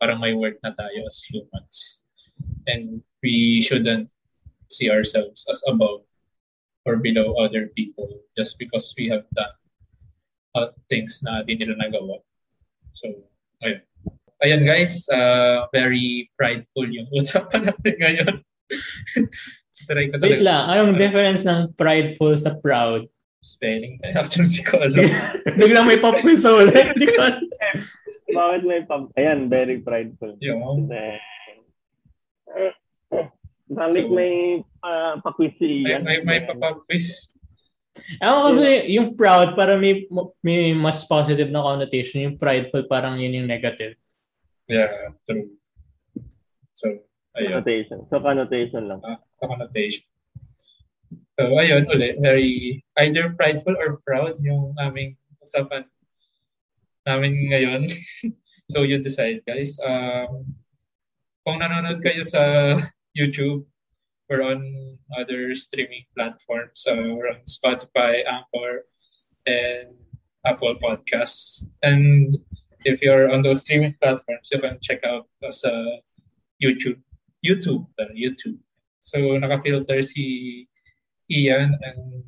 Parang 0.00 0.18
may 0.18 0.34
worth 0.34 0.58
na 0.62 0.74
tayo 0.74 1.06
as 1.06 1.22
humans. 1.22 2.02
And 2.66 3.02
we 3.22 3.60
shouldn't 3.62 4.10
see 4.68 4.90
ourselves 4.90 5.44
as 5.48 5.62
above 5.68 6.04
or 6.84 6.96
below 6.96 7.34
other 7.40 7.72
people 7.72 8.08
just 8.36 8.58
because 8.58 8.92
we 8.96 9.08
have 9.08 9.24
done 9.32 9.56
uh, 10.54 10.70
things 10.88 11.20
na 11.24 11.42
di 11.42 11.56
nila 11.56 11.76
nagawa. 11.80 12.20
So, 12.94 13.10
ayun. 13.64 13.82
Ayan 14.44 14.62
guys, 14.66 15.08
uh, 15.08 15.64
very 15.72 16.28
prideful 16.36 16.84
yung 16.84 17.08
usapan 17.16 17.64
natin 17.70 17.94
ngayon. 17.96 18.34
Try 19.84 20.12
ko 20.12 20.20
Wait 20.20 20.44
lang, 20.44 20.68
anong 20.68 20.96
uh, 20.96 21.00
difference 21.00 21.42
ng 21.48 21.72
prideful 21.76 22.36
sa 22.36 22.56
proud? 22.60 23.08
Spelling 23.44 24.00
tayo. 24.00 24.20
Actually, 24.20 24.48
hindi 24.48 24.62
ko 24.64 24.74
alam. 24.80 25.04
Biglang 25.60 25.86
may 25.88 26.00
pop 26.00 26.16
quiz 26.24 26.48
ulit. 26.48 26.72
Hindi 26.96 27.12
ko 27.12 27.20
Bakit 28.32 28.62
may 28.64 28.80
pop? 28.88 29.12
Ayan, 29.20 29.52
very 29.52 29.84
prideful. 29.84 30.32
Yung? 30.40 30.88
Balik 33.64 34.06
so, 34.08 34.14
may 34.14 34.60
uh, 34.84 35.16
pa-quiz 35.24 35.52
si 35.56 35.84
Ian. 35.88 36.04
May, 36.04 36.20
may, 36.20 36.44
may 36.44 36.56
pa-quiz. 36.56 37.32
Ako 38.18 38.50
kasi 38.50 38.66
yeah. 38.66 38.98
yung 38.98 39.14
proud 39.14 39.54
para 39.54 39.78
may 39.78 40.10
may 40.42 40.74
mas 40.74 41.06
positive 41.06 41.48
na 41.48 41.62
connotation. 41.62 42.26
Yung 42.26 42.36
prideful 42.42 42.84
parang 42.90 43.22
yun 43.22 43.38
yung 43.38 43.48
negative. 43.48 43.94
Yeah, 44.66 45.14
true. 45.28 45.54
So, 46.74 46.90
ayun. 47.38 47.62
Connotation. 47.62 47.98
So, 48.10 48.18
connotation 48.18 48.82
lang. 48.90 49.00
Ah, 49.06 49.22
connotation. 49.38 50.04
So, 51.38 51.54
ayun, 51.58 51.86
ulit. 51.90 52.18
Very, 52.18 52.82
either 53.04 53.34
prideful 53.34 53.74
or 53.78 54.02
proud 54.02 54.38
yung 54.42 54.74
aming 54.78 55.14
usapan 55.42 55.86
namin 57.06 57.32
ngayon. 57.50 57.82
so, 58.72 58.82
you 58.82 58.98
decide, 58.98 59.44
guys. 59.46 59.78
Um, 59.82 60.48
kung 61.44 61.60
nanonood 61.60 62.00
kayo 62.00 62.24
sa 62.24 62.74
YouTube. 63.16 63.64
We're 64.28 64.42
on 64.42 64.98
other 65.16 65.54
streaming 65.54 66.04
platforms. 66.16 66.82
So 66.82 66.94
we're 67.14 67.30
on 67.30 67.44
Spotify, 67.46 68.24
Anchor, 68.26 68.86
and 69.46 69.94
Apple 70.46 70.74
Podcasts. 70.82 71.64
And 71.82 72.36
if 72.84 73.02
you're 73.02 73.30
on 73.30 73.42
those 73.42 73.62
streaming 73.62 73.94
platforms, 74.02 74.48
you 74.50 74.60
can 74.60 74.78
check 74.80 75.04
out 75.04 75.28
us 75.46 75.64
uh, 75.64 76.00
YouTube. 76.62 77.00
YouTube. 77.44 77.86
Uh, 78.00 78.12
YouTube. 78.16 78.58
So 79.00 79.18
naka-filter 79.36 80.00
si 80.02 80.68
Ian 81.30 81.76
and 81.82 82.24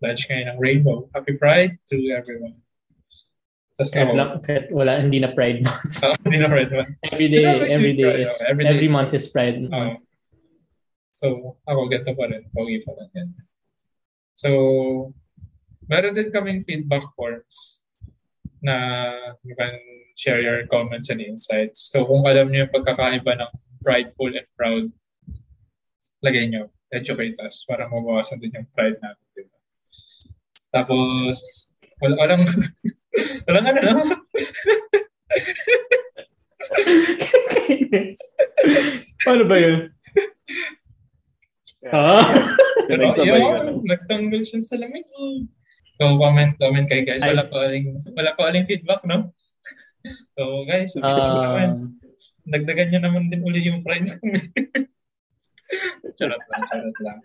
Badge 0.00 0.28
ngayon 0.28 0.54
ng 0.54 0.58
Rainbow. 0.60 1.10
Happy 1.14 1.34
Pride 1.34 1.80
to 1.90 1.96
everyone. 2.14 2.60
Tapos 3.78 3.94
kahit, 3.94 4.10
lang, 4.10 4.30
kahit 4.42 4.64
wala, 4.74 4.98
hindi 4.98 5.22
na 5.22 5.30
Pride 5.30 5.62
Month. 5.62 6.02
oh, 6.04 6.14
hindi 6.26 6.38
na 6.42 6.50
Pride 6.50 6.72
Month. 6.74 6.92
every 7.14 7.28
day, 7.30 7.46
every 7.46 7.94
day 7.94 8.26
is, 8.26 8.34
every, 8.42 8.64
day 8.66 8.74
every 8.74 8.90
month 8.90 9.14
is 9.14 9.30
Pride 9.30 9.62
Month. 9.62 10.02
So, 11.18 11.58
ako, 11.66 11.90
ganito 11.90 12.14
pa 12.14 12.30
rin. 12.30 12.46
Pogi 12.54 12.78
pa 12.86 12.94
lang 12.94 13.10
yan. 13.10 13.34
So, 14.38 14.50
meron 15.90 16.14
din 16.14 16.30
kaming 16.30 16.62
feedback 16.62 17.02
forms 17.18 17.82
na 18.62 18.78
you 19.42 19.58
can 19.58 19.74
share 20.14 20.38
your 20.38 20.62
comments 20.70 21.10
and 21.10 21.18
insights. 21.18 21.90
So, 21.90 22.06
kung 22.06 22.22
alam 22.22 22.54
niyo 22.54 22.70
yung 22.70 22.74
pagkakaiba 22.74 23.34
ng 23.34 23.50
prideful 23.82 24.30
and 24.30 24.46
proud, 24.54 24.94
lagay 26.22 26.46
niyo. 26.46 26.70
Educate 26.94 27.34
us 27.42 27.66
para 27.66 27.90
mabawasan 27.90 28.38
din 28.38 28.54
yung 28.54 28.70
pride 28.70 29.02
natin. 29.02 29.26
Diba? 29.34 29.58
Tapos, 30.70 31.42
wala, 31.98 32.14
walang, 32.14 32.46
walang 33.50 33.66
ano, 33.66 33.80
no? 33.82 34.06
Paano 39.26 39.50
ba 39.50 39.58
yun? 39.58 39.90
Ah. 41.92 42.24
Pero 42.88 43.12
Nagsabay 43.12 43.28
yun, 43.28 43.44
ka 43.44 43.60
lang. 43.60 43.78
nagtanggol 43.84 44.42
siya 44.42 44.60
sa 44.64 44.80
lamig. 44.80 45.04
So, 45.98 46.14
comment, 46.14 46.54
comment 46.62 46.86
kayo 46.86 47.02
guys. 47.02 47.26
Wala 47.26 47.50
pa 47.50 47.66
aling, 47.66 47.98
wala 48.14 48.30
pa 48.38 48.54
aling 48.54 48.70
feedback, 48.70 49.02
no? 49.02 49.34
So, 50.38 50.62
guys, 50.62 50.94
naman. 50.94 51.90
Um, 51.90 51.98
Dagdagan 52.46 52.94
nyo 52.94 53.00
naman 53.02 53.34
din 53.34 53.42
uli 53.42 53.66
yung 53.66 53.82
friend. 53.82 54.06
charot 56.22 56.38
lang, 56.38 56.62
charot 56.70 56.98
lang. 57.02 57.18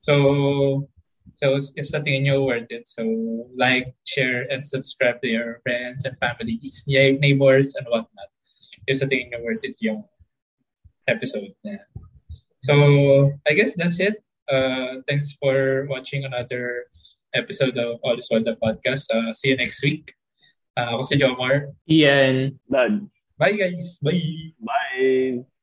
So, 0.00 0.14
so 1.36 1.60
if 1.76 1.84
sa 1.84 2.00
tingin 2.00 2.24
nyo 2.24 2.48
worth 2.48 2.72
it, 2.72 2.88
so 2.88 3.04
like, 3.52 3.92
share, 4.08 4.48
and 4.48 4.64
subscribe 4.64 5.20
to 5.20 5.28
your 5.28 5.60
friends 5.60 6.08
and 6.08 6.16
families, 6.24 6.88
neighbors, 6.88 7.76
and 7.76 7.84
whatnot. 7.92 8.32
If 8.88 9.04
sa 9.04 9.12
tingin 9.12 9.36
nyo 9.36 9.44
worth 9.44 9.60
it 9.60 9.76
yung 9.84 10.08
episode 11.04 11.52
na 11.68 11.84
yan. 11.84 11.88
So, 12.64 13.32
I 13.46 13.52
guess 13.52 13.76
that's 13.76 14.00
it. 14.00 14.24
Uh, 14.48 15.04
thanks 15.08 15.36
for 15.36 15.86
watching 15.88 16.24
another 16.24 16.88
episode 17.34 17.76
of 17.76 18.00
All 18.02 18.16
is 18.16 18.28
Well 18.30 18.42
the 18.42 18.56
podcast. 18.56 19.12
Uh, 19.12 19.34
see 19.34 19.50
you 19.52 19.56
next 19.56 19.82
week. 19.84 20.14
Uh, 20.76 20.96
ako 20.96 21.02
si 21.04 21.16
Jomar. 21.20 21.70
Ian. 21.86 22.58
Dad. 22.72 23.04
Bye 23.36 23.54
guys. 23.58 24.00
Bye. 24.00 24.56
Bye. 24.64 25.53